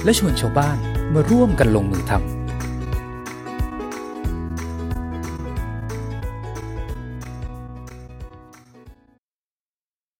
[0.03, 0.77] และชวนชาวบ้าน
[1.13, 2.40] มาร่วมกันลงมือทำ